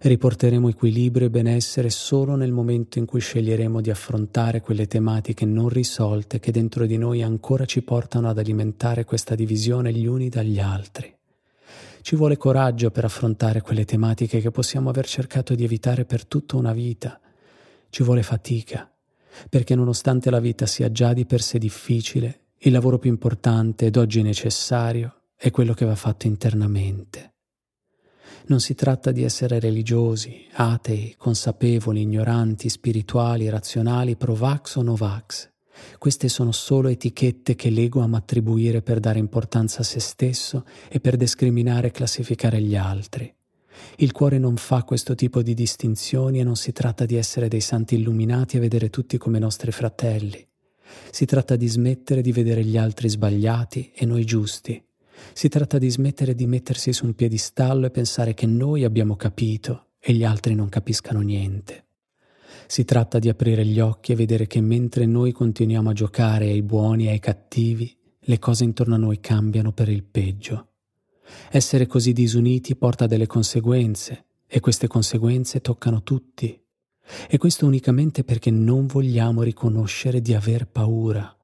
Riporteremo 0.00 0.68
equilibrio 0.68 1.26
e 1.26 1.30
benessere 1.30 1.90
solo 1.90 2.34
nel 2.34 2.52
momento 2.52 2.98
in 2.98 3.04
cui 3.04 3.20
sceglieremo 3.20 3.80
di 3.80 3.90
affrontare 3.90 4.60
quelle 4.60 4.86
tematiche 4.86 5.44
non 5.44 5.68
risolte 5.68 6.40
che 6.40 6.50
dentro 6.50 6.86
di 6.86 6.96
noi 6.96 7.22
ancora 7.22 7.64
ci 7.64 7.82
portano 7.82 8.28
ad 8.28 8.38
alimentare 8.38 9.04
questa 9.04 9.34
divisione 9.34 9.92
gli 9.92 10.06
uni 10.06 10.28
dagli 10.28 10.58
altri. 10.58 11.14
Ci 12.02 12.16
vuole 12.16 12.36
coraggio 12.36 12.90
per 12.90 13.04
affrontare 13.04 13.60
quelle 13.60 13.84
tematiche 13.84 14.40
che 14.40 14.50
possiamo 14.50 14.90
aver 14.90 15.06
cercato 15.06 15.54
di 15.54 15.62
evitare 15.62 16.04
per 16.04 16.26
tutta 16.26 16.56
una 16.56 16.72
vita. 16.72 17.20
Ci 17.88 18.02
vuole 18.02 18.24
fatica, 18.24 18.90
perché 19.48 19.76
nonostante 19.76 20.28
la 20.30 20.40
vita 20.40 20.66
sia 20.66 20.90
già 20.90 21.12
di 21.12 21.24
per 21.24 21.42
sé 21.42 21.58
difficile, 21.58 22.40
il 22.58 22.72
lavoro 22.72 22.98
più 22.98 23.10
importante 23.10 23.86
ed 23.86 23.96
oggi 23.96 24.22
necessario 24.22 25.22
è 25.36 25.50
quello 25.50 25.74
che 25.74 25.84
va 25.84 25.94
fatto 25.94 26.26
internamente. 26.26 27.31
Non 28.46 28.60
si 28.60 28.74
tratta 28.74 29.12
di 29.12 29.22
essere 29.22 29.60
religiosi, 29.60 30.46
atei, 30.54 31.14
consapevoli, 31.16 32.00
ignoranti, 32.02 32.68
spirituali, 32.68 33.48
razionali, 33.48 34.16
pro-vax 34.16 34.76
o 34.76 34.82
no-vax. 34.82 35.50
Queste 35.98 36.28
sono 36.28 36.52
solo 36.52 36.88
etichette 36.88 37.54
che 37.54 37.70
l'ego 37.70 38.00
ama 38.00 38.18
attribuire 38.18 38.82
per 38.82 39.00
dare 39.00 39.18
importanza 39.18 39.80
a 39.80 39.84
se 39.84 40.00
stesso 40.00 40.64
e 40.88 41.00
per 41.00 41.16
discriminare 41.16 41.88
e 41.88 41.90
classificare 41.92 42.60
gli 42.60 42.76
altri. 42.76 43.32
Il 43.96 44.12
cuore 44.12 44.38
non 44.38 44.56
fa 44.56 44.82
questo 44.82 45.14
tipo 45.14 45.42
di 45.42 45.54
distinzioni 45.54 46.40
e 46.40 46.44
non 46.44 46.56
si 46.56 46.72
tratta 46.72 47.06
di 47.06 47.16
essere 47.16 47.48
dei 47.48 47.60
santi 47.60 47.94
illuminati 47.94 48.56
e 48.56 48.60
vedere 48.60 48.90
tutti 48.90 49.16
come 49.18 49.38
nostri 49.38 49.70
fratelli. 49.72 50.46
Si 51.10 51.24
tratta 51.24 51.56
di 51.56 51.68
smettere 51.68 52.20
di 52.20 52.32
vedere 52.32 52.64
gli 52.64 52.76
altri 52.76 53.08
sbagliati 53.08 53.92
e 53.94 54.04
noi 54.04 54.24
giusti. 54.24 54.82
Si 55.32 55.48
tratta 55.48 55.78
di 55.78 55.90
smettere 55.90 56.34
di 56.34 56.46
mettersi 56.46 56.92
su 56.92 57.06
un 57.06 57.14
piedistallo 57.14 57.86
e 57.86 57.90
pensare 57.90 58.34
che 58.34 58.46
noi 58.46 58.84
abbiamo 58.84 59.16
capito 59.16 59.88
e 59.98 60.12
gli 60.12 60.24
altri 60.24 60.54
non 60.54 60.68
capiscano 60.68 61.20
niente. 61.20 61.86
Si 62.66 62.84
tratta 62.84 63.18
di 63.18 63.28
aprire 63.28 63.64
gli 63.64 63.80
occhi 63.80 64.12
e 64.12 64.16
vedere 64.16 64.46
che 64.46 64.60
mentre 64.60 65.06
noi 65.06 65.32
continuiamo 65.32 65.90
a 65.90 65.94
giocare 65.94 66.46
ai 66.46 66.62
buoni 66.62 67.06
e 67.06 67.10
ai 67.10 67.20
cattivi, 67.20 67.96
le 68.18 68.38
cose 68.38 68.64
intorno 68.64 68.94
a 68.94 68.98
noi 68.98 69.20
cambiano 69.20 69.72
per 69.72 69.88
il 69.88 70.04
peggio. 70.04 70.68
Essere 71.50 71.86
così 71.86 72.12
disuniti 72.12 72.76
porta 72.76 73.06
delle 73.06 73.26
conseguenze 73.26 74.26
e 74.46 74.60
queste 74.60 74.86
conseguenze 74.86 75.60
toccano 75.60 76.02
tutti. 76.02 76.58
E 77.28 77.38
questo 77.38 77.66
unicamente 77.66 78.22
perché 78.22 78.50
non 78.50 78.86
vogliamo 78.86 79.42
riconoscere 79.42 80.20
di 80.20 80.34
aver 80.34 80.66
paura, 80.66 81.36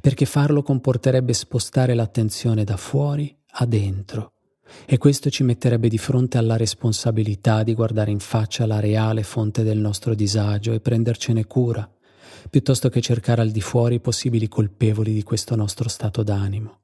perché 0.00 0.24
farlo 0.24 0.62
comporterebbe 0.62 1.32
spostare 1.32 1.94
l'attenzione 1.94 2.64
da 2.64 2.76
fuori 2.76 3.36
a 3.56 3.66
dentro 3.66 4.34
e 4.86 4.98
questo 4.98 5.30
ci 5.30 5.42
metterebbe 5.42 5.88
di 5.88 5.98
fronte 5.98 6.38
alla 6.38 6.56
responsabilità 6.56 7.62
di 7.62 7.74
guardare 7.74 8.10
in 8.10 8.18
faccia 8.18 8.66
la 8.66 8.80
reale 8.80 9.22
fonte 9.22 9.62
del 9.62 9.78
nostro 9.78 10.14
disagio 10.14 10.72
e 10.72 10.80
prendercene 10.80 11.44
cura, 11.44 11.88
piuttosto 12.50 12.88
che 12.88 13.00
cercare 13.00 13.42
al 13.42 13.50
di 13.50 13.60
fuori 13.60 13.96
i 13.96 14.00
possibili 14.00 14.48
colpevoli 14.48 15.12
di 15.12 15.22
questo 15.22 15.54
nostro 15.56 15.88
stato 15.88 16.22
d'animo. 16.22 16.80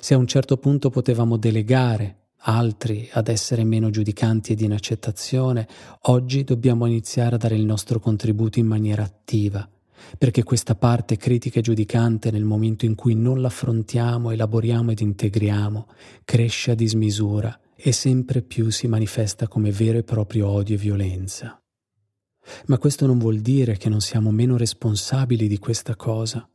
Se 0.00 0.14
a 0.14 0.18
un 0.18 0.26
certo 0.26 0.56
punto 0.56 0.90
potevamo 0.90 1.36
delegare 1.36 2.28
altri 2.48 3.08
ad 3.12 3.28
essere 3.28 3.64
meno 3.64 3.90
giudicanti 3.90 4.52
ed 4.52 4.60
in 4.60 4.72
accettazione, 4.72 5.66
oggi 6.02 6.44
dobbiamo 6.44 6.86
iniziare 6.86 7.34
a 7.34 7.38
dare 7.38 7.56
il 7.56 7.64
nostro 7.64 7.98
contributo 7.98 8.58
in 8.58 8.66
maniera 8.66 9.02
attiva, 9.02 9.68
perché 10.18 10.42
questa 10.42 10.74
parte 10.74 11.16
critica 11.16 11.58
e 11.58 11.62
giudicante 11.62 12.30
nel 12.30 12.44
momento 12.44 12.84
in 12.84 12.94
cui 12.94 13.14
non 13.14 13.40
l'affrontiamo, 13.40 14.30
elaboriamo 14.30 14.90
ed 14.90 15.00
integriamo, 15.00 15.88
cresce 16.24 16.72
a 16.72 16.74
dismisura 16.74 17.58
e 17.74 17.92
sempre 17.92 18.42
più 18.42 18.70
si 18.70 18.86
manifesta 18.88 19.48
come 19.48 19.70
vero 19.70 19.98
e 19.98 20.02
proprio 20.02 20.48
odio 20.48 20.74
e 20.74 20.78
violenza. 20.78 21.60
Ma 22.66 22.78
questo 22.78 23.06
non 23.06 23.18
vuol 23.18 23.40
dire 23.40 23.76
che 23.76 23.88
non 23.88 24.00
siamo 24.00 24.30
meno 24.30 24.56
responsabili 24.56 25.48
di 25.48 25.58
questa 25.58 25.96
cosa. 25.96 26.48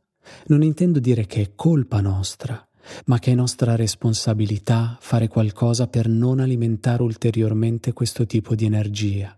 Non 0.46 0.62
intendo 0.62 0.98
dire 0.98 1.26
che 1.26 1.42
è 1.42 1.52
colpa 1.54 2.00
nostra, 2.00 2.66
ma 3.06 3.18
che 3.18 3.32
è 3.32 3.34
nostra 3.34 3.76
responsabilità 3.76 4.96
fare 5.00 5.28
qualcosa 5.28 5.86
per 5.86 6.08
non 6.08 6.40
alimentare 6.40 7.02
ulteriormente 7.02 7.92
questo 7.92 8.26
tipo 8.26 8.54
di 8.54 8.64
energia, 8.64 9.36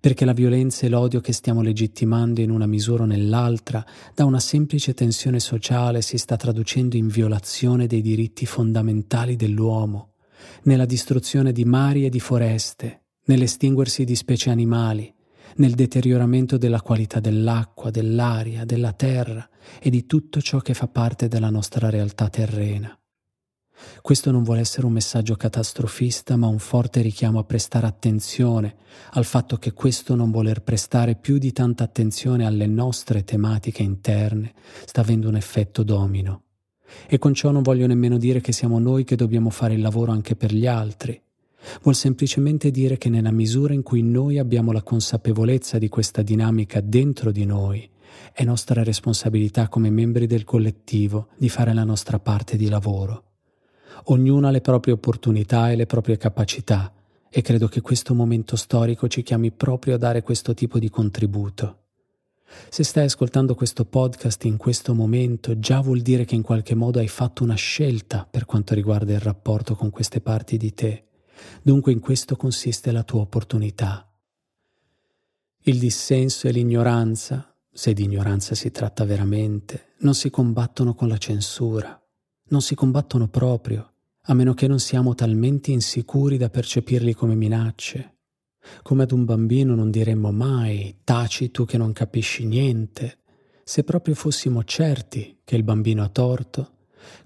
perché 0.00 0.24
la 0.24 0.32
violenza 0.32 0.86
e 0.86 0.88
l'odio 0.88 1.20
che 1.20 1.32
stiamo 1.32 1.62
legittimando 1.62 2.40
in 2.40 2.50
una 2.50 2.66
misura 2.66 3.04
o 3.04 3.06
nell'altra, 3.06 3.84
da 4.14 4.24
una 4.24 4.40
semplice 4.40 4.94
tensione 4.94 5.40
sociale, 5.40 6.02
si 6.02 6.18
sta 6.18 6.36
traducendo 6.36 6.96
in 6.96 7.08
violazione 7.08 7.86
dei 7.86 8.00
diritti 8.00 8.46
fondamentali 8.46 9.36
dell'uomo, 9.36 10.14
nella 10.64 10.86
distruzione 10.86 11.52
di 11.52 11.64
mari 11.64 12.04
e 12.04 12.10
di 12.10 12.20
foreste, 12.20 13.04
nell'estinguersi 13.26 14.04
di 14.04 14.16
specie 14.16 14.50
animali, 14.50 15.12
nel 15.56 15.74
deterioramento 15.74 16.56
della 16.56 16.82
qualità 16.82 17.20
dell'acqua, 17.20 17.90
dell'aria, 17.90 18.64
della 18.64 18.92
terra 18.92 19.48
e 19.80 19.90
di 19.90 20.06
tutto 20.06 20.40
ciò 20.40 20.58
che 20.58 20.74
fa 20.74 20.88
parte 20.88 21.28
della 21.28 21.50
nostra 21.50 21.90
realtà 21.90 22.28
terrena. 22.28 22.96
Questo 24.00 24.30
non 24.30 24.42
vuole 24.42 24.60
essere 24.60 24.86
un 24.86 24.92
messaggio 24.92 25.34
catastrofista, 25.34 26.36
ma 26.36 26.46
un 26.46 26.58
forte 26.58 27.00
richiamo 27.00 27.38
a 27.38 27.44
prestare 27.44 27.86
attenzione 27.86 28.76
al 29.12 29.24
fatto 29.24 29.56
che 29.56 29.72
questo 29.72 30.14
non 30.14 30.30
voler 30.30 30.62
prestare 30.62 31.16
più 31.16 31.38
di 31.38 31.52
tanta 31.52 31.84
attenzione 31.84 32.46
alle 32.46 32.66
nostre 32.66 33.24
tematiche 33.24 33.82
interne 33.82 34.54
sta 34.84 35.00
avendo 35.00 35.28
un 35.28 35.36
effetto 35.36 35.82
domino. 35.82 36.42
E 37.08 37.18
con 37.18 37.34
ciò 37.34 37.50
non 37.50 37.62
voglio 37.62 37.86
nemmeno 37.86 38.18
dire 38.18 38.40
che 38.40 38.52
siamo 38.52 38.78
noi 38.78 39.04
che 39.04 39.16
dobbiamo 39.16 39.50
fare 39.50 39.74
il 39.74 39.80
lavoro 39.80 40.12
anche 40.12 40.36
per 40.36 40.52
gli 40.52 40.66
altri. 40.66 41.20
Vuol 41.82 41.94
semplicemente 41.94 42.70
dire 42.70 42.98
che 42.98 43.08
nella 43.08 43.32
misura 43.32 43.72
in 43.72 43.82
cui 43.82 44.02
noi 44.02 44.38
abbiamo 44.38 44.70
la 44.70 44.82
consapevolezza 44.82 45.78
di 45.78 45.88
questa 45.88 46.22
dinamica 46.22 46.80
dentro 46.80 47.32
di 47.32 47.46
noi, 47.46 47.88
è 48.32 48.44
nostra 48.44 48.82
responsabilità 48.82 49.68
come 49.68 49.90
membri 49.90 50.26
del 50.26 50.44
collettivo 50.44 51.28
di 51.36 51.48
fare 51.48 51.72
la 51.72 51.84
nostra 51.84 52.18
parte 52.18 52.56
di 52.56 52.68
lavoro. 52.68 53.33
Ognuno 54.04 54.48
ha 54.48 54.50
le 54.50 54.60
proprie 54.60 54.94
opportunità 54.94 55.70
e 55.70 55.76
le 55.76 55.86
proprie 55.86 56.16
capacità 56.16 56.92
e 57.30 57.42
credo 57.42 57.66
che 57.66 57.80
questo 57.80 58.14
momento 58.14 58.54
storico 58.54 59.08
ci 59.08 59.22
chiami 59.22 59.50
proprio 59.50 59.94
a 59.94 59.98
dare 59.98 60.22
questo 60.22 60.54
tipo 60.54 60.78
di 60.78 60.88
contributo. 60.88 61.78
Se 62.68 62.84
stai 62.84 63.06
ascoltando 63.06 63.54
questo 63.54 63.84
podcast 63.84 64.44
in 64.44 64.56
questo 64.56 64.94
momento, 64.94 65.58
già 65.58 65.80
vuol 65.80 66.00
dire 66.00 66.24
che 66.24 66.36
in 66.36 66.42
qualche 66.42 66.76
modo 66.76 67.00
hai 67.00 67.08
fatto 67.08 67.42
una 67.42 67.56
scelta 67.56 68.26
per 68.30 68.44
quanto 68.44 68.74
riguarda 68.74 69.12
il 69.12 69.20
rapporto 69.20 69.74
con 69.74 69.90
queste 69.90 70.20
parti 70.20 70.56
di 70.56 70.72
te. 70.74 71.06
Dunque 71.62 71.90
in 71.90 71.98
questo 71.98 72.36
consiste 72.36 72.92
la 72.92 73.02
tua 73.02 73.22
opportunità. 73.22 74.08
Il 75.62 75.78
dissenso 75.78 76.46
e 76.46 76.52
l'ignoranza, 76.52 77.52
se 77.72 77.92
di 77.92 78.04
ignoranza 78.04 78.54
si 78.54 78.70
tratta 78.70 79.04
veramente, 79.04 79.94
non 80.00 80.14
si 80.14 80.30
combattono 80.30 80.94
con 80.94 81.08
la 81.08 81.18
censura, 81.18 82.00
non 82.48 82.60
si 82.60 82.74
combattono 82.74 83.28
proprio, 83.28 83.92
a 84.22 84.34
meno 84.34 84.54
che 84.54 84.66
non 84.66 84.78
siamo 84.78 85.14
talmente 85.14 85.70
insicuri 85.70 86.36
da 86.36 86.50
percepirli 86.50 87.14
come 87.14 87.34
minacce. 87.34 88.16
Come 88.82 89.02
ad 89.02 89.12
un 89.12 89.24
bambino 89.24 89.74
non 89.74 89.90
diremmo 89.90 90.32
mai 90.32 91.00
taci 91.04 91.50
tu 91.50 91.64
che 91.64 91.76
non 91.76 91.92
capisci 91.92 92.46
niente. 92.46 93.18
Se 93.62 93.84
proprio 93.84 94.14
fossimo 94.14 94.64
certi 94.64 95.40
che 95.44 95.56
il 95.56 95.62
bambino 95.62 96.02
ha 96.02 96.08
torto, 96.08 96.70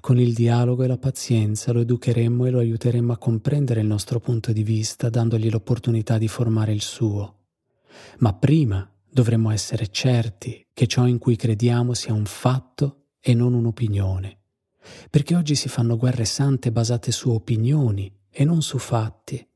con 0.00 0.18
il 0.18 0.34
dialogo 0.34 0.82
e 0.82 0.88
la 0.88 0.98
pazienza 0.98 1.72
lo 1.72 1.80
educheremmo 1.80 2.46
e 2.46 2.50
lo 2.50 2.58
aiuteremmo 2.58 3.12
a 3.12 3.18
comprendere 3.18 3.80
il 3.80 3.86
nostro 3.86 4.18
punto 4.18 4.52
di 4.52 4.62
vista, 4.62 5.08
dandogli 5.08 5.50
l'opportunità 5.50 6.18
di 6.18 6.28
formare 6.28 6.72
il 6.72 6.82
suo. 6.82 7.36
Ma 8.18 8.32
prima 8.34 8.88
dovremmo 9.08 9.50
essere 9.50 9.88
certi 9.88 10.66
che 10.72 10.86
ciò 10.86 11.06
in 11.06 11.18
cui 11.18 11.36
crediamo 11.36 11.94
sia 11.94 12.12
un 12.12 12.26
fatto 12.26 13.06
e 13.20 13.34
non 13.34 13.54
un'opinione. 13.54 14.38
Perché 15.10 15.34
oggi 15.34 15.54
si 15.54 15.68
fanno 15.68 15.96
guerre 15.96 16.24
sante 16.24 16.70
basate 16.70 17.12
su 17.12 17.30
opinioni 17.30 18.12
e 18.30 18.44
non 18.44 18.62
su 18.62 18.78
fatti. 18.78 19.46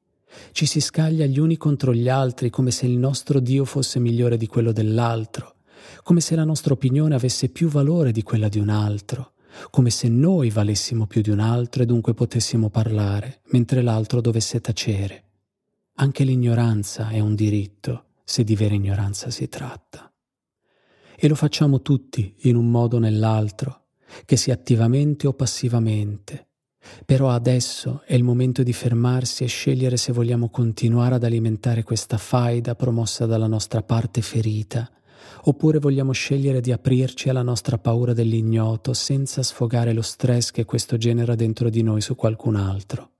Ci 0.52 0.66
si 0.66 0.80
scaglia 0.80 1.26
gli 1.26 1.38
uni 1.38 1.56
contro 1.56 1.94
gli 1.94 2.08
altri 2.08 2.50
come 2.50 2.70
se 2.70 2.86
il 2.86 2.96
nostro 2.96 3.38
Dio 3.38 3.64
fosse 3.64 3.98
migliore 3.98 4.36
di 4.36 4.46
quello 4.46 4.72
dell'altro, 4.72 5.56
come 6.02 6.20
se 6.20 6.34
la 6.34 6.44
nostra 6.44 6.72
opinione 6.72 7.14
avesse 7.14 7.48
più 7.48 7.68
valore 7.68 8.12
di 8.12 8.22
quella 8.22 8.48
di 8.48 8.58
un 8.58 8.70
altro, 8.70 9.32
come 9.70 9.90
se 9.90 10.08
noi 10.08 10.50
valessimo 10.50 11.06
più 11.06 11.20
di 11.20 11.30
un 11.30 11.40
altro 11.40 11.82
e 11.82 11.86
dunque 11.86 12.14
potessimo 12.14 12.70
parlare, 12.70 13.40
mentre 13.50 13.82
l'altro 13.82 14.20
dovesse 14.20 14.60
tacere. 14.60 15.24
Anche 15.96 16.24
l'ignoranza 16.24 17.10
è 17.10 17.20
un 17.20 17.34
diritto, 17.34 18.06
se 18.24 18.44
di 18.44 18.56
vera 18.56 18.74
ignoranza 18.74 19.30
si 19.30 19.48
tratta. 19.48 20.10
E 21.14 21.28
lo 21.28 21.34
facciamo 21.34 21.82
tutti 21.82 22.34
in 22.42 22.56
un 22.56 22.70
modo 22.70 22.96
o 22.96 22.98
nell'altro, 22.98 23.81
che 24.24 24.36
sia 24.36 24.54
attivamente 24.54 25.26
o 25.26 25.32
passivamente, 25.32 26.48
però 27.04 27.30
adesso 27.30 28.02
è 28.04 28.14
il 28.14 28.24
momento 28.24 28.62
di 28.62 28.72
fermarsi 28.72 29.44
e 29.44 29.48
scegliere 29.48 29.96
se 29.96 30.12
vogliamo 30.12 30.48
continuare 30.50 31.14
ad 31.14 31.24
alimentare 31.24 31.82
questa 31.82 32.18
faida 32.18 32.74
promossa 32.74 33.26
dalla 33.26 33.46
nostra 33.46 33.82
parte 33.82 34.20
ferita, 34.20 34.90
oppure 35.44 35.78
vogliamo 35.78 36.12
scegliere 36.12 36.60
di 36.60 36.72
aprirci 36.72 37.28
alla 37.28 37.42
nostra 37.42 37.78
paura 37.78 38.12
dell'ignoto 38.12 38.92
senza 38.92 39.42
sfogare 39.42 39.92
lo 39.92 40.02
stress 40.02 40.50
che 40.50 40.64
questo 40.64 40.96
genera 40.96 41.34
dentro 41.34 41.70
di 41.70 41.82
noi 41.82 42.00
su 42.00 42.14
qualcun 42.14 42.56
altro, 42.56 43.10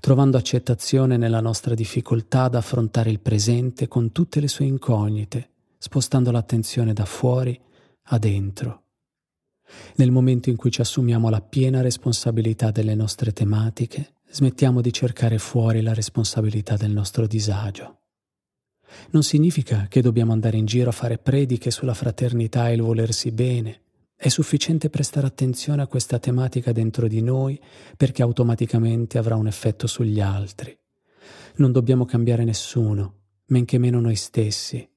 trovando 0.00 0.36
accettazione 0.36 1.16
nella 1.16 1.40
nostra 1.40 1.74
difficoltà 1.74 2.44
ad 2.44 2.54
affrontare 2.54 3.10
il 3.10 3.20
presente 3.20 3.88
con 3.88 4.12
tutte 4.12 4.40
le 4.40 4.48
sue 4.48 4.66
incognite, 4.66 5.50
spostando 5.78 6.30
l'attenzione 6.30 6.92
da 6.92 7.04
fuori 7.04 7.58
a 8.06 8.18
dentro 8.18 8.81
nel 9.96 10.10
momento 10.10 10.50
in 10.50 10.56
cui 10.56 10.70
ci 10.70 10.80
assumiamo 10.80 11.28
la 11.28 11.40
piena 11.40 11.80
responsabilità 11.80 12.70
delle 12.70 12.94
nostre 12.94 13.32
tematiche, 13.32 14.14
smettiamo 14.30 14.80
di 14.80 14.92
cercare 14.92 15.38
fuori 15.38 15.82
la 15.82 15.92
responsabilità 15.92 16.76
del 16.76 16.90
nostro 16.90 17.26
disagio. 17.26 17.98
Non 19.10 19.22
significa 19.22 19.86
che 19.88 20.02
dobbiamo 20.02 20.32
andare 20.32 20.56
in 20.56 20.66
giro 20.66 20.90
a 20.90 20.92
fare 20.92 21.18
prediche 21.18 21.70
sulla 21.70 21.94
fraternità 21.94 22.68
e 22.68 22.74
il 22.74 22.82
volersi 22.82 23.30
bene. 23.30 23.80
È 24.14 24.28
sufficiente 24.28 24.90
prestare 24.90 25.26
attenzione 25.26 25.82
a 25.82 25.86
questa 25.86 26.18
tematica 26.18 26.72
dentro 26.72 27.08
di 27.08 27.22
noi 27.22 27.60
perché 27.96 28.22
automaticamente 28.22 29.18
avrà 29.18 29.36
un 29.36 29.46
effetto 29.46 29.86
sugli 29.86 30.20
altri. 30.20 30.76
Non 31.56 31.72
dobbiamo 31.72 32.04
cambiare 32.04 32.44
nessuno, 32.44 33.20
men 33.46 33.64
che 33.64 33.78
meno 33.78 34.00
noi 34.00 34.16
stessi. 34.16 34.88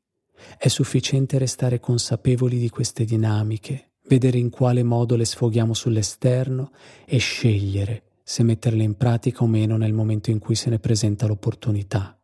È 0.58 0.68
sufficiente 0.68 1.38
restare 1.38 1.80
consapevoli 1.80 2.60
di 2.60 2.70
queste 2.70 3.04
dinamiche 3.06 3.95
vedere 4.08 4.38
in 4.38 4.50
quale 4.50 4.84
modo 4.84 5.16
le 5.16 5.26
sfoghiamo 5.26 5.74
sull'esterno 5.74 6.72
e 7.06 7.18
scegliere 7.18 8.04
se 8.24 8.44
metterle 8.44 8.84
in 8.84 8.96
pratica 8.96 9.44
o 9.44 9.48
meno 9.48 9.78
nel 9.78 9.94
momento 9.94 10.32
in 10.32 10.40
cui 10.40 10.56
se 10.56 10.70
ne 10.70 10.80
presenta 10.80 11.28
l'opportunità. 11.28 12.20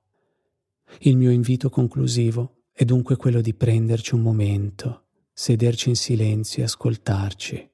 Il 1.01 1.15
mio 1.15 1.29
invito 1.29 1.69
conclusivo 1.69 2.63
è 2.71 2.83
dunque 2.83 3.15
quello 3.15 3.39
di 3.39 3.53
prenderci 3.53 4.15
un 4.15 4.21
momento, 4.21 5.05
sederci 5.31 5.89
in 5.89 5.95
silenzio 5.95 6.63
e 6.63 6.65
ascoltarci. 6.65 7.69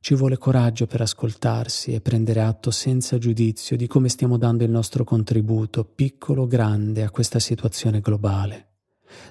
Ci 0.00 0.14
vuole 0.14 0.38
coraggio 0.38 0.86
per 0.86 1.00
ascoltarsi 1.00 1.92
e 1.92 2.00
prendere 2.00 2.42
atto 2.42 2.70
senza 2.70 3.18
giudizio 3.18 3.76
di 3.76 3.88
come 3.88 4.08
stiamo 4.08 4.38
dando 4.38 4.62
il 4.62 4.70
nostro 4.70 5.02
contributo, 5.02 5.84
piccolo 5.84 6.42
o 6.42 6.46
grande, 6.46 7.02
a 7.02 7.10
questa 7.10 7.40
situazione 7.40 8.00
globale. 8.00 8.66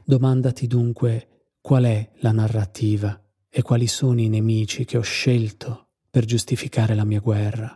Domandati 0.03 0.67
dunque 0.67 1.27
qual 1.61 1.85
è 1.85 2.11
la 2.19 2.33
narrativa 2.33 3.21
e 3.57 3.63
quali 3.63 3.87
sono 3.87 4.21
i 4.21 4.29
nemici 4.29 4.85
che 4.85 4.99
ho 4.99 5.01
scelto 5.01 5.87
per 6.11 6.25
giustificare 6.25 6.93
la 6.93 7.03
mia 7.03 7.19
guerra. 7.19 7.75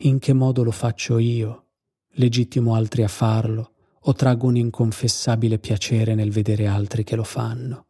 In 0.00 0.18
che 0.18 0.34
modo 0.34 0.62
lo 0.62 0.72
faccio 0.72 1.16
io? 1.16 1.68
Legittimo 2.16 2.74
altri 2.74 3.02
a 3.02 3.08
farlo 3.08 3.72
o 3.98 4.12
traggo 4.12 4.46
un 4.46 4.56
inconfessabile 4.56 5.58
piacere 5.58 6.14
nel 6.14 6.30
vedere 6.30 6.66
altri 6.66 7.02
che 7.02 7.16
lo 7.16 7.24
fanno? 7.24 7.86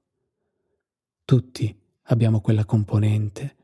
Tutti 1.25 1.77
abbiamo 2.05 2.41
quella 2.41 2.65
componente 2.65 3.57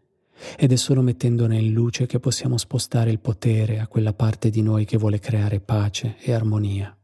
ed 0.56 0.72
è 0.72 0.76
solo 0.76 1.00
mettendone 1.00 1.56
in 1.56 1.72
luce 1.72 2.06
che 2.06 2.18
possiamo 2.18 2.58
spostare 2.58 3.12
il 3.12 3.20
potere 3.20 3.78
a 3.78 3.86
quella 3.86 4.12
parte 4.12 4.50
di 4.50 4.60
noi 4.60 4.84
che 4.84 4.98
vuole 4.98 5.20
creare 5.20 5.60
pace 5.60 6.16
e 6.18 6.32
armonia. 6.32 6.99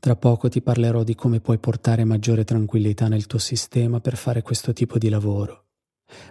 Tra 0.00 0.16
poco 0.16 0.48
ti 0.48 0.62
parlerò 0.62 1.02
di 1.04 1.14
come 1.14 1.40
puoi 1.40 1.58
portare 1.58 2.04
maggiore 2.04 2.44
tranquillità 2.44 3.06
nel 3.06 3.26
tuo 3.26 3.38
sistema 3.38 4.00
per 4.00 4.16
fare 4.16 4.40
questo 4.40 4.72
tipo 4.72 4.96
di 4.96 5.10
lavoro. 5.10 5.66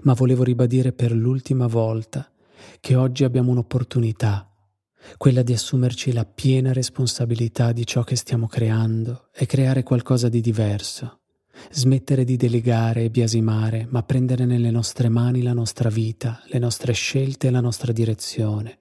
Ma 0.01 0.13
volevo 0.13 0.43
ribadire 0.43 0.91
per 0.91 1.11
l'ultima 1.11 1.67
volta 1.67 2.31
che 2.79 2.95
oggi 2.95 3.23
abbiamo 3.23 3.51
un'opportunità, 3.51 4.51
quella 5.17 5.43
di 5.43 5.53
assumerci 5.53 6.11
la 6.11 6.25
piena 6.25 6.73
responsabilità 6.73 7.71
di 7.71 7.85
ciò 7.85 8.03
che 8.03 8.15
stiamo 8.15 8.47
creando 8.47 9.29
e 9.31 9.45
creare 9.45 9.83
qualcosa 9.83 10.29
di 10.29 10.41
diverso. 10.41 11.19
Smettere 11.69 12.23
di 12.23 12.37
delegare 12.37 13.03
e 13.03 13.09
biasimare, 13.11 13.85
ma 13.87 14.01
prendere 14.01 14.45
nelle 14.45 14.71
nostre 14.71 15.09
mani 15.09 15.43
la 15.43 15.53
nostra 15.53 15.89
vita, 15.89 16.41
le 16.47 16.57
nostre 16.57 16.93
scelte 16.93 17.47
e 17.47 17.51
la 17.51 17.61
nostra 17.61 17.91
direzione. 17.91 18.79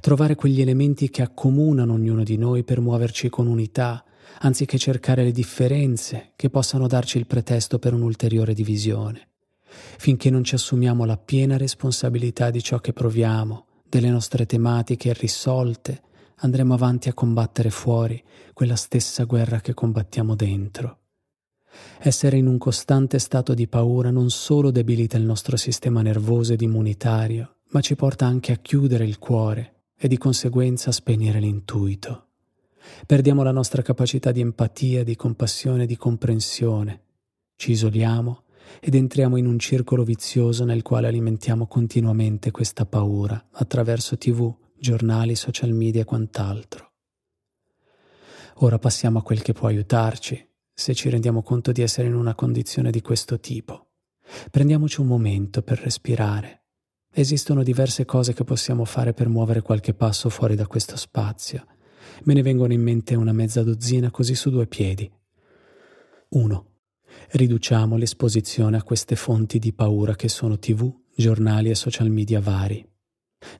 Trovare 0.00 0.36
quegli 0.36 0.62
elementi 0.62 1.10
che 1.10 1.20
accomunano 1.20 1.92
ognuno 1.92 2.22
di 2.22 2.38
noi 2.38 2.64
per 2.64 2.80
muoverci 2.80 3.28
con 3.28 3.46
unità, 3.46 4.02
anziché 4.40 4.78
cercare 4.78 5.24
le 5.24 5.32
differenze 5.32 6.32
che 6.36 6.50
possano 6.50 6.86
darci 6.86 7.18
il 7.18 7.26
pretesto 7.26 7.78
per 7.78 7.94
un'ulteriore 7.94 8.54
divisione. 8.54 9.28
Finché 9.98 10.30
non 10.30 10.44
ci 10.44 10.54
assumiamo 10.54 11.04
la 11.04 11.16
piena 11.16 11.56
responsabilità 11.56 12.50
di 12.50 12.62
ciò 12.62 12.78
che 12.78 12.92
proviamo, 12.92 13.66
delle 13.88 14.10
nostre 14.10 14.46
tematiche 14.46 15.08
irrisolte, 15.08 16.02
andremo 16.36 16.74
avanti 16.74 17.08
a 17.08 17.14
combattere 17.14 17.70
fuori 17.70 18.22
quella 18.52 18.76
stessa 18.76 19.24
guerra 19.24 19.60
che 19.60 19.74
combattiamo 19.74 20.34
dentro. 20.34 20.98
Essere 21.98 22.36
in 22.36 22.46
un 22.46 22.58
costante 22.58 23.18
stato 23.18 23.54
di 23.54 23.66
paura 23.68 24.10
non 24.10 24.30
solo 24.30 24.70
debilita 24.70 25.16
il 25.16 25.24
nostro 25.24 25.56
sistema 25.56 26.02
nervoso 26.02 26.52
ed 26.52 26.60
immunitario, 26.60 27.56
ma 27.70 27.80
ci 27.80 27.94
porta 27.94 28.26
anche 28.26 28.52
a 28.52 28.56
chiudere 28.56 29.04
il 29.04 29.18
cuore 29.18 29.84
e 29.96 30.08
di 30.08 30.18
conseguenza 30.18 30.90
a 30.90 30.92
spegnere 30.92 31.40
l'intuito. 31.40 32.31
Perdiamo 33.06 33.42
la 33.42 33.52
nostra 33.52 33.82
capacità 33.82 34.32
di 34.32 34.40
empatia, 34.40 35.04
di 35.04 35.16
compassione, 35.16 35.86
di 35.86 35.96
comprensione. 35.96 37.02
Ci 37.56 37.72
isoliamo 37.72 38.44
ed 38.80 38.94
entriamo 38.94 39.36
in 39.36 39.46
un 39.46 39.58
circolo 39.58 40.02
vizioso 40.04 40.64
nel 40.64 40.82
quale 40.82 41.08
alimentiamo 41.08 41.66
continuamente 41.66 42.50
questa 42.50 42.86
paura 42.86 43.48
attraverso 43.52 44.16
tv, 44.16 44.54
giornali, 44.78 45.34
social 45.34 45.72
media 45.72 46.02
e 46.02 46.04
quant'altro. 46.04 46.92
Ora 48.56 48.78
passiamo 48.78 49.18
a 49.18 49.22
quel 49.22 49.42
che 49.42 49.52
può 49.52 49.68
aiutarci, 49.68 50.48
se 50.72 50.94
ci 50.94 51.08
rendiamo 51.08 51.42
conto 51.42 51.72
di 51.72 51.82
essere 51.82 52.08
in 52.08 52.14
una 52.14 52.34
condizione 52.34 52.90
di 52.90 53.00
questo 53.00 53.38
tipo. 53.40 53.88
Prendiamoci 54.50 55.00
un 55.00 55.06
momento 55.06 55.62
per 55.62 55.78
respirare, 55.78 56.62
Esistono 57.14 57.62
diverse 57.62 58.06
cose 58.06 58.32
che 58.32 58.42
possiamo 58.42 58.86
fare 58.86 59.12
per 59.12 59.28
muovere 59.28 59.60
qualche 59.60 59.92
passo 59.92 60.30
fuori 60.30 60.54
da 60.54 60.66
questo 60.66 60.96
spazio. 60.96 61.66
Me 62.24 62.34
ne 62.34 62.42
vengono 62.42 62.72
in 62.72 62.82
mente 62.82 63.14
una 63.14 63.32
mezza 63.32 63.62
dozzina 63.62 64.10
così 64.10 64.34
su 64.34 64.50
due 64.50 64.66
piedi. 64.66 65.10
1. 66.30 66.66
Riduciamo 67.30 67.96
l'esposizione 67.96 68.76
a 68.76 68.82
queste 68.82 69.16
fonti 69.16 69.58
di 69.58 69.72
paura 69.72 70.14
che 70.14 70.28
sono 70.28 70.58
tv, 70.58 70.92
giornali 71.14 71.70
e 71.70 71.74
social 71.74 72.10
media 72.10 72.40
vari. 72.40 72.86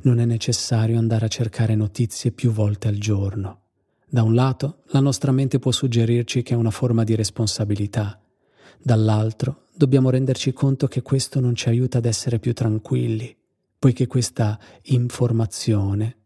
Non 0.02 0.20
è 0.20 0.24
necessario 0.24 0.98
andare 0.98 1.26
a 1.26 1.28
cercare 1.28 1.74
notizie 1.74 2.32
più 2.32 2.50
volte 2.50 2.88
al 2.88 2.96
giorno. 2.96 3.60
Da 4.08 4.22
un 4.22 4.34
lato, 4.34 4.82
la 4.88 5.00
nostra 5.00 5.32
mente 5.32 5.58
può 5.58 5.72
suggerirci 5.72 6.42
che 6.42 6.54
è 6.54 6.56
una 6.56 6.70
forma 6.70 7.02
di 7.02 7.14
responsabilità. 7.14 8.20
Dall'altro, 8.80 9.66
dobbiamo 9.74 10.10
renderci 10.10 10.52
conto 10.52 10.86
che 10.86 11.02
questo 11.02 11.40
non 11.40 11.54
ci 11.54 11.68
aiuta 11.68 11.98
ad 11.98 12.04
essere 12.04 12.38
più 12.38 12.52
tranquilli, 12.52 13.34
poiché 13.78 14.06
questa 14.06 14.58
informazione, 14.82 16.21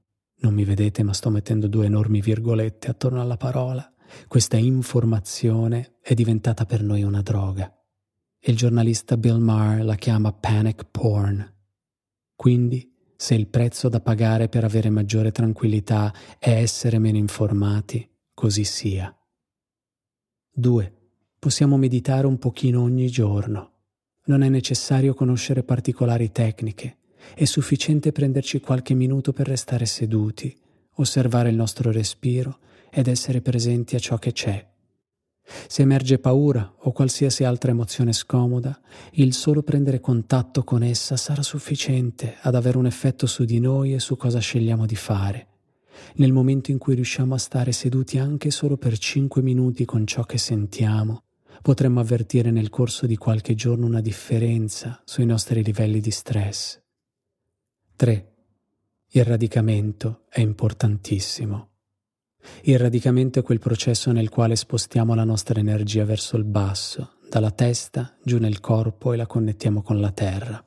non 0.47 0.55
mi 0.55 0.65
vedete 0.65 1.03
ma 1.03 1.13
sto 1.13 1.29
mettendo 1.29 1.67
due 1.67 1.87
enormi 1.87 2.21
virgolette 2.21 2.89
attorno 2.89 3.21
alla 3.21 3.37
parola, 3.37 3.93
questa 4.29 4.57
informazione 4.57 5.97
è 6.01 6.15
diventata 6.15 6.65
per 6.65 6.83
noi 6.83 7.03
una 7.03 7.21
droga. 7.21 7.69
Il 8.39 8.57
giornalista 8.57 9.17
Bill 9.17 9.39
Maher 9.39 9.85
la 9.85 9.97
chiama 9.97 10.33
panic 10.33 10.85
porn. 10.89 11.53
Quindi, 12.37 12.95
se 13.17 13.35
il 13.35 13.49
prezzo 13.49 13.89
da 13.89 14.01
pagare 14.01 14.49
per 14.49 14.63
avere 14.63 14.89
maggiore 14.89 15.33
tranquillità 15.33 16.15
è 16.39 16.51
essere 16.51 17.01
meno 17.01 17.17
informati, 17.17 18.09
così 18.33 18.63
sia. 18.63 19.13
2. 20.53 20.95
Possiamo 21.41 21.77
meditare 21.77 22.29
un 22.29 22.39
pochino 22.39 22.83
ogni 22.83 23.09
giorno. 23.09 23.73
Non 24.27 24.43
è 24.43 24.49
necessario 24.49 25.13
conoscere 25.13 25.65
particolari 25.65 26.31
tecniche 26.31 26.99
è 27.35 27.45
sufficiente 27.45 28.13
prenderci 28.13 28.61
qualche 28.61 28.95
minuto 28.95 29.33
per 29.33 29.47
restare 29.47 29.87
seduti, 29.87 30.57
osservare 30.97 31.51
il 31.51 31.57
nostro 31.57 31.91
respiro 31.91 32.59
ed 32.91 33.09
essere 33.09 33.41
presenti 33.41 33.97
a 33.97 33.99
ciò 33.99 34.19
che 34.19 34.33
c'è. 34.33 34.67
Se 35.69 35.83
emerge 35.83 36.19
paura 36.19 36.75
o 36.79 36.93
qualsiasi 36.93 37.45
altra 37.45 37.71
emozione 37.71 38.13
scomoda, 38.13 38.81
il 39.13 39.33
solo 39.33 39.63
prendere 39.63 40.01
contatto 40.01 40.65
con 40.65 40.83
essa 40.83 41.17
sarà 41.17 41.43
sufficiente 41.43 42.37
ad 42.41 42.55
avere 42.55 42.79
un 42.79 42.87
effetto 42.87 43.27
su 43.27 43.45
di 43.45 43.61
noi 43.61 43.95
e 43.95 44.01
su 44.01 44.17
cosa 44.17 44.41
scegliamo 44.41 44.87
di 44.87 44.97
fare. 44.97 45.47
Nel 46.17 46.33
momento 46.33 46.71
in 46.71 46.79
cui 46.79 46.95
riusciamo 46.95 47.35
a 47.35 47.39
stare 47.39 47.73
seduti 47.73 48.19
anche 48.19 48.51
solo 48.51 48.77
per 48.77 48.99
cinque 48.99 49.41
minuti 49.41 49.85
con 49.85 50.07
ciò 50.07 50.25
che 50.25 50.39
sentiamo, 50.39 51.23
potremmo 51.63 52.01
avvertire 52.01 52.51
nel 52.51 52.69
corso 52.69 53.07
di 53.07 53.17
qualche 53.17 53.55
giorno 53.55 53.87
una 53.87 54.01
differenza 54.01 55.01
sui 55.05 55.27
nostri 55.27 55.63
livelli 55.63 56.01
di 56.01 56.11
stress. 56.11 56.81
3. 57.97 58.33
Il 59.13 59.25
radicamento 59.25 60.25
è 60.29 60.41
importantissimo. 60.41 61.71
Il 62.65 62.79
radicamento 62.79 63.39
è 63.39 63.43
quel 63.43 63.59
processo 63.59 64.13
nel 64.13 64.29
quale 64.29 64.55
spostiamo 64.55 65.15
la 65.15 65.25
nostra 65.25 65.59
energia 65.59 66.05
verso 66.05 66.37
il 66.37 66.45
basso, 66.45 67.15
dalla 67.31 67.51
testa 67.51 68.15
giù 68.23 68.37
nel 68.37 68.61
corpo 68.61 69.15
e 69.15 69.17
la 69.17 69.25
connettiamo 69.25 69.81
con 69.81 69.99
la 69.99 70.13
terra. 70.13 70.63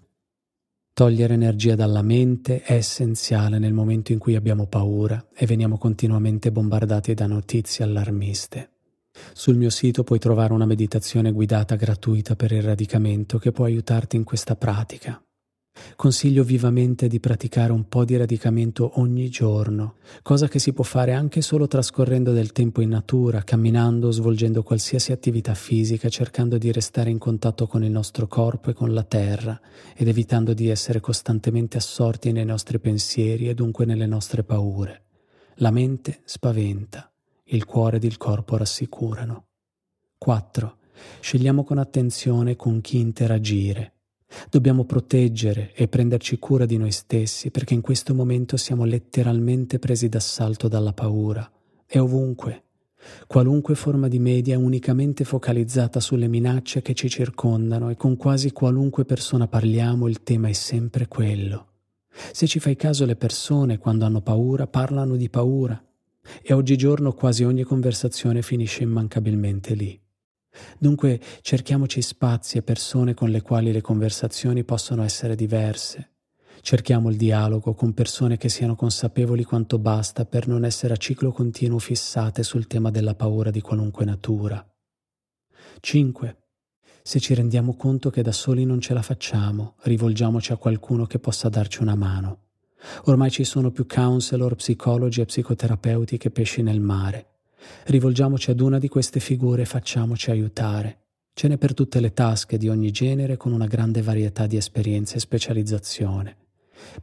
Togliere 0.91 1.35
energia 1.35 1.75
dalla 1.75 2.01
mente 2.01 2.63
è 2.63 2.73
essenziale 2.73 3.59
nel 3.59 3.73
momento 3.73 4.11
in 4.11 4.17
cui 4.17 4.33
abbiamo 4.33 4.65
paura 4.65 5.29
e 5.31 5.45
veniamo 5.45 5.77
continuamente 5.77 6.51
bombardati 6.51 7.13
da 7.13 7.27
notizie 7.27 7.85
allarmiste. 7.85 8.71
Sul 9.33 9.55
mio 9.55 9.69
sito 9.69 10.03
puoi 10.03 10.17
trovare 10.17 10.53
una 10.53 10.65
meditazione 10.65 11.31
guidata 11.31 11.75
gratuita 11.75 12.35
per 12.35 12.51
il 12.53 12.63
radicamento 12.63 13.37
che 13.37 13.51
può 13.51 13.65
aiutarti 13.65 14.15
in 14.15 14.23
questa 14.23 14.55
pratica. 14.55 15.21
Consiglio 15.95 16.43
vivamente 16.43 17.07
di 17.07 17.19
praticare 17.19 17.71
un 17.71 17.87
po' 17.87 18.05
di 18.05 18.15
radicamento 18.15 18.99
ogni 18.99 19.29
giorno, 19.29 19.95
cosa 20.21 20.47
che 20.47 20.59
si 20.59 20.71
può 20.73 20.83
fare 20.83 21.13
anche 21.13 21.41
solo 21.41 21.67
trascorrendo 21.67 22.31
del 22.31 22.51
tempo 22.51 22.81
in 22.81 22.89
natura, 22.89 23.43
camminando, 23.43 24.11
svolgendo 24.11 24.63
qualsiasi 24.63 25.11
attività 25.11 25.53
fisica, 25.53 26.09
cercando 26.09 26.57
di 26.57 26.71
restare 26.71 27.09
in 27.09 27.17
contatto 27.17 27.67
con 27.67 27.83
il 27.83 27.91
nostro 27.91 28.27
corpo 28.27 28.69
e 28.69 28.73
con 28.73 28.93
la 28.93 29.03
terra 29.03 29.59
ed 29.95 30.07
evitando 30.07 30.53
di 30.53 30.69
essere 30.69 30.99
costantemente 30.99 31.77
assorti 31.77 32.31
nei 32.31 32.45
nostri 32.45 32.79
pensieri 32.79 33.49
e 33.49 33.53
dunque 33.53 33.85
nelle 33.85 34.05
nostre 34.05 34.43
paure. 34.43 35.03
La 35.55 35.71
mente 35.71 36.21
spaventa, 36.23 37.11
il 37.45 37.65
cuore 37.65 37.97
ed 37.97 38.03
il 38.03 38.17
corpo 38.17 38.55
rassicurano. 38.55 39.47
4. 40.17 40.77
Scegliamo 41.19 41.63
con 41.63 41.77
attenzione 41.77 42.55
con 42.55 42.81
chi 42.81 42.99
interagire 42.99 43.93
Dobbiamo 44.49 44.85
proteggere 44.85 45.73
e 45.73 45.87
prenderci 45.87 46.37
cura 46.39 46.65
di 46.65 46.77
noi 46.77 46.91
stessi 46.91 47.51
perché 47.51 47.73
in 47.73 47.81
questo 47.81 48.13
momento 48.13 48.57
siamo 48.57 48.85
letteralmente 48.85 49.79
presi 49.79 50.07
d'assalto 50.07 50.67
dalla 50.67 50.93
paura. 50.93 51.49
È 51.85 51.99
ovunque. 51.99 52.63
Qualunque 53.27 53.75
forma 53.75 54.07
di 54.07 54.19
media 54.19 54.55
è 54.55 54.57
unicamente 54.57 55.23
focalizzata 55.23 55.99
sulle 55.99 56.27
minacce 56.27 56.81
che 56.81 56.93
ci 56.93 57.09
circondano 57.09 57.89
e 57.89 57.95
con 57.95 58.17
quasi 58.17 58.51
qualunque 58.51 59.05
persona 59.05 59.47
parliamo 59.47 60.07
il 60.07 60.21
tema 60.23 60.49
è 60.49 60.53
sempre 60.53 61.07
quello. 61.07 61.67
Se 62.31 62.45
ci 62.47 62.59
fai 62.59 62.75
caso 62.75 63.05
le 63.05 63.15
persone 63.15 63.77
quando 63.77 64.05
hanno 64.05 64.21
paura 64.21 64.67
parlano 64.67 65.15
di 65.15 65.29
paura 65.29 65.81
e 66.41 66.53
oggigiorno 66.53 67.13
quasi 67.13 67.43
ogni 67.43 67.63
conversazione 67.63 68.41
finisce 68.41 68.83
immancabilmente 68.83 69.73
lì. 69.73 69.99
Dunque 70.77 71.19
cerchiamoci 71.41 72.01
spazi 72.01 72.57
e 72.57 72.61
persone 72.61 73.13
con 73.13 73.29
le 73.29 73.41
quali 73.41 73.71
le 73.71 73.81
conversazioni 73.81 74.63
possono 74.63 75.03
essere 75.03 75.35
diverse. 75.35 76.11
Cerchiamo 76.61 77.09
il 77.09 77.15
dialogo 77.15 77.73
con 77.73 77.93
persone 77.93 78.37
che 78.37 78.49
siano 78.49 78.75
consapevoli 78.75 79.43
quanto 79.43 79.79
basta 79.79 80.25
per 80.25 80.47
non 80.47 80.65
essere 80.65 80.93
a 80.93 80.97
ciclo 80.97 81.31
continuo 81.31 81.79
fissate 81.79 82.43
sul 82.43 82.67
tema 82.67 82.91
della 82.91 83.15
paura 83.15 83.49
di 83.49 83.61
qualunque 83.61 84.05
natura. 84.05 84.65
5. 85.79 86.37
Se 87.01 87.19
ci 87.19 87.33
rendiamo 87.33 87.75
conto 87.75 88.09
che 88.09 88.21
da 88.21 88.33
soli 88.33 88.65
non 88.65 88.81
ce 88.81 88.93
la 88.93 89.01
facciamo, 89.01 89.75
rivolgiamoci 89.83 90.51
a 90.51 90.57
qualcuno 90.57 91.05
che 91.05 91.17
possa 91.17 91.49
darci 91.49 91.81
una 91.81 91.95
mano. 91.95 92.43
Ormai 93.05 93.31
ci 93.31 93.43
sono 93.43 93.71
più 93.71 93.85
counselor, 93.85 94.55
psicologi 94.55 95.21
e 95.21 95.25
psicoterapeuti 95.25 96.17
che 96.17 96.29
pesci 96.29 96.61
nel 96.61 96.79
mare. 96.79 97.38
Rivolgiamoci 97.85 98.51
ad 98.51 98.59
una 98.59 98.79
di 98.79 98.87
queste 98.87 99.19
figure 99.19 99.63
e 99.63 99.65
facciamoci 99.65 100.31
aiutare. 100.31 100.99
Ce 101.33 101.47
n'è 101.47 101.57
per 101.57 101.73
tutte 101.73 101.99
le 101.99 102.11
tasche 102.11 102.57
di 102.57 102.67
ogni 102.67 102.91
genere 102.91 103.37
con 103.37 103.53
una 103.53 103.65
grande 103.65 104.01
varietà 104.01 104.45
di 104.45 104.57
esperienze 104.57 105.15
e 105.15 105.19
specializzazione. 105.19 106.35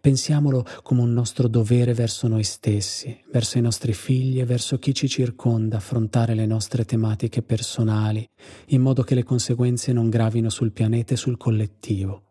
Pensiamolo 0.00 0.64
come 0.82 1.02
un 1.02 1.12
nostro 1.12 1.48
dovere 1.48 1.94
verso 1.94 2.28
noi 2.28 2.44
stessi, 2.44 3.18
verso 3.32 3.58
i 3.58 3.60
nostri 3.62 3.92
figli 3.92 4.40
e 4.40 4.44
verso 4.44 4.78
chi 4.78 4.94
ci 4.94 5.08
circonda, 5.08 5.76
affrontare 5.76 6.34
le 6.34 6.46
nostre 6.46 6.84
tematiche 6.84 7.42
personali, 7.42 8.28
in 8.66 8.82
modo 8.82 9.02
che 9.02 9.14
le 9.14 9.22
conseguenze 9.22 9.92
non 9.92 10.08
gravino 10.08 10.50
sul 10.50 10.72
pianeta 10.72 11.14
e 11.14 11.16
sul 11.16 11.36
collettivo. 11.36 12.22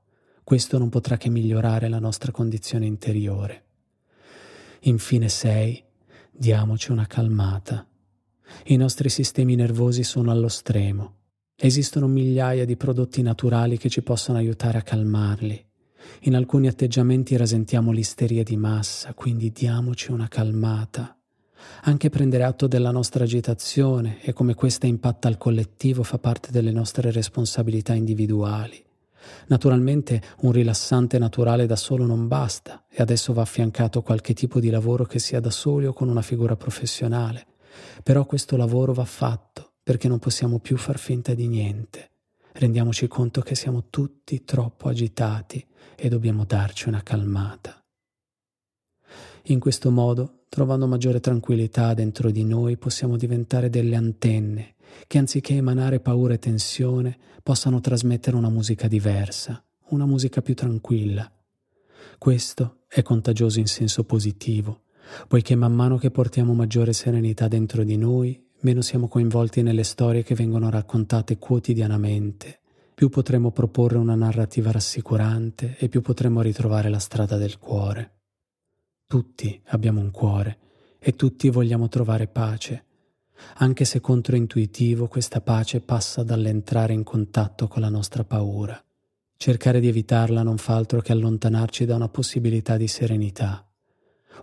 Questo 0.43 0.77
non 0.77 0.89
potrà 0.89 1.17
che 1.17 1.29
migliorare 1.29 1.88
la 1.88 1.99
nostra 1.99 2.31
condizione 2.31 2.85
interiore. 2.85 3.63
Infine 4.81 5.29
sei, 5.29 5.83
diamoci 6.31 6.91
una 6.91 7.07
calmata 7.07 7.88
i 8.65 8.75
nostri 8.77 9.10
sistemi 9.10 9.55
nervosi 9.55 10.03
sono 10.03 10.31
allo 10.31 10.47
stremo. 10.47 11.13
Esistono 11.58 12.08
migliaia 12.08 12.65
di 12.65 12.75
prodotti 12.75 13.21
naturali 13.21 13.77
che 13.77 13.89
ci 13.89 14.01
possono 14.01 14.38
aiutare 14.38 14.77
a 14.77 14.81
calmarli. 14.81 15.65
In 16.21 16.36
alcuni 16.36 16.67
atteggiamenti 16.67 17.38
rasentiamo 17.38 17.91
l'isteria 17.91 18.43
di 18.43 18.58
massa, 18.58 19.13
quindi 19.13 19.51
diamoci 19.51 20.12
una 20.12 20.27
calmata. 20.27 21.17
Anche 21.84 22.10
prendere 22.10 22.43
atto 22.43 22.67
della 22.67 22.91
nostra 22.91 23.23
agitazione 23.23 24.21
e 24.21 24.34
come 24.34 24.53
questa 24.53 24.86
impatta 24.86 25.27
al 25.27 25.38
collettivo 25.38 26.03
fa 26.03 26.17
parte 26.17 26.51
delle 26.51 26.71
nostre 26.71 27.12
responsabilità 27.12 27.93
individuali. 27.93 28.84
Naturalmente 29.47 30.21
un 30.41 30.51
rilassante 30.51 31.17
naturale 31.17 31.65
da 31.65 31.75
solo 31.75 32.05
non 32.05 32.27
basta 32.27 32.86
e 32.89 33.01
adesso 33.01 33.34
va 33.34 33.41
affiancato 33.41 34.01
qualche 34.01 34.34
tipo 34.34 34.60
di 34.60 34.69
lavoro 34.69 35.05
che 35.05 35.19
sia 35.19 35.39
da 35.39 35.49
soli 35.49 35.86
o 35.86 35.93
con 35.93 36.10
una 36.10 36.21
figura 36.21 36.55
professionale. 36.55 37.45
Però 38.03 38.25
questo 38.25 38.57
lavoro 38.57 38.93
va 38.93 39.05
fatto 39.05 39.73
perché 39.83 40.07
non 40.07 40.19
possiamo 40.19 40.60
più 40.60 40.77
far 40.77 40.97
finta 40.97 41.33
di 41.33 41.47
niente. 41.47 42.12
Rendiamoci 42.54 43.08
conto 43.08 43.41
che 43.41 43.54
siamo 43.54 43.89
tutti 43.89 44.43
troppo 44.43 44.87
agitati 44.87 45.65
e 45.95 46.10
dobbiamo 46.10 46.45
darci 46.45 46.87
una 46.87 47.04
calmata. 47.04 47.83
In 49.50 49.60
questo 49.60 49.91
modo, 49.91 50.45
trovando 50.50 50.87
maggiore 50.87 51.19
tranquillità 51.19 51.93
dentro 51.93 52.31
di 52.31 52.43
noi, 52.43 52.77
possiamo 52.77 53.17
diventare 53.17 53.69
delle 53.69 53.95
antenne 53.95 54.75
che 55.08 55.17
anziché 55.17 55.56
emanare 55.56 56.00
paura 56.00 56.33
e 56.33 56.39
tensione 56.39 57.17
possano 57.43 57.79
trasmettere 57.79 58.35
una 58.35 58.50
musica 58.50 58.87
diversa, 58.87 59.63
una 59.89 60.06
musica 60.06 60.41
più 60.41 60.56
tranquilla. 60.56 61.31
Questo 62.17 62.85
è 62.87 63.02
contagioso 63.02 63.60
in 63.60 63.67
senso 63.67 64.04
positivo 64.04 64.85
poiché 65.27 65.56
man 65.56 65.73
mano 65.73 65.97
che 65.97 66.12
portiamo 66.12 66.53
maggiore 66.53 66.93
serenità 66.93 67.47
dentro 67.47 67.83
di 67.83 67.97
noi, 67.97 68.41
meno 68.62 68.81
siamo 68.81 69.08
coinvolti 69.08 69.62
nelle 69.62 69.83
storie 69.83 70.23
che 70.23 70.35
vengono 70.35 70.69
raccontate 70.69 71.37
quotidianamente 71.37 72.60
più 72.95 73.10
potremo 73.10 73.51
proporre 73.51 73.97
una 73.97 74.15
narrativa 74.15 74.71
rassicurante 74.71 75.75
e 75.77 75.89
più 75.89 75.99
potremo 75.99 76.41
ritrovare 76.41 76.87
la 76.87 76.97
strada 76.97 77.35
del 77.35 77.60
cuore. 77.60 78.13
Tutti 79.06 79.62
abbiamo 79.65 79.99
un 79.99 80.12
cuore 80.12 80.60
e 80.97 81.13
tutti 81.13 81.49
vogliamo 81.49 81.89
trovare 81.89 82.27
pace, 82.27 82.85
anche 83.56 83.83
se 83.83 83.99
controintuitivo 83.99 85.10
questa 85.10 85.41
pace 85.41 85.81
passa 85.81 86.23
dall'entrare 86.23 86.93
in 86.93 87.03
contatto 87.03 87.67
con 87.67 87.81
la 87.81 87.89
nostra 87.89 88.23
paura. 88.23 88.81
Cercare 89.35 89.81
di 89.81 89.89
evitarla 89.89 90.41
non 90.41 90.58
fa 90.58 90.77
altro 90.77 91.01
che 91.01 91.12
allontanarci 91.12 91.83
da 91.83 91.95
una 91.95 92.08
possibilità 92.08 92.77
di 92.77 92.87
serenità. 92.87 93.64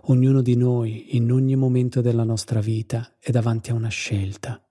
Ognuno 0.03 0.41
di 0.41 0.55
noi, 0.55 1.15
in 1.15 1.31
ogni 1.31 1.55
momento 1.55 2.01
della 2.01 2.23
nostra 2.23 2.59
vita, 2.59 3.15
è 3.19 3.31
davanti 3.31 3.71
a 3.71 3.73
una 3.73 3.89
scelta, 3.89 4.61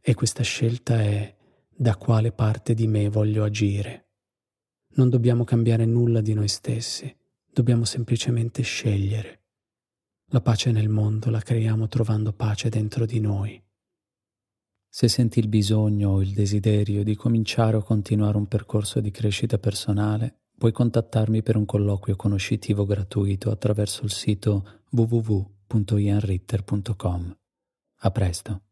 e 0.00 0.14
questa 0.14 0.42
scelta 0.42 1.00
è 1.02 1.34
da 1.74 1.96
quale 1.96 2.32
parte 2.32 2.74
di 2.74 2.86
me 2.86 3.08
voglio 3.08 3.44
agire. 3.44 4.10
Non 4.94 5.10
dobbiamo 5.10 5.44
cambiare 5.44 5.84
nulla 5.84 6.20
di 6.20 6.32
noi 6.32 6.48
stessi, 6.48 7.14
dobbiamo 7.52 7.84
semplicemente 7.84 8.62
scegliere. 8.62 9.42
La 10.30 10.40
pace 10.40 10.70
nel 10.72 10.88
mondo 10.88 11.30
la 11.30 11.40
creiamo 11.40 11.88
trovando 11.88 12.32
pace 12.32 12.68
dentro 12.68 13.04
di 13.04 13.20
noi. 13.20 13.62
Se 14.88 15.08
senti 15.08 15.40
il 15.40 15.48
bisogno 15.48 16.10
o 16.10 16.22
il 16.22 16.32
desiderio 16.32 17.04
di 17.04 17.14
cominciare 17.14 17.76
o 17.76 17.82
continuare 17.82 18.36
un 18.36 18.46
percorso 18.46 19.00
di 19.00 19.10
crescita 19.10 19.58
personale, 19.58 20.45
puoi 20.56 20.72
contattarmi 20.72 21.42
per 21.42 21.56
un 21.56 21.64
colloquio 21.64 22.16
conoscitivo 22.16 22.84
gratuito 22.86 23.50
attraverso 23.50 24.04
il 24.04 24.10
sito 24.10 24.82
www.ianritter.com. 24.90 27.36
A 28.00 28.10
presto. 28.10 28.65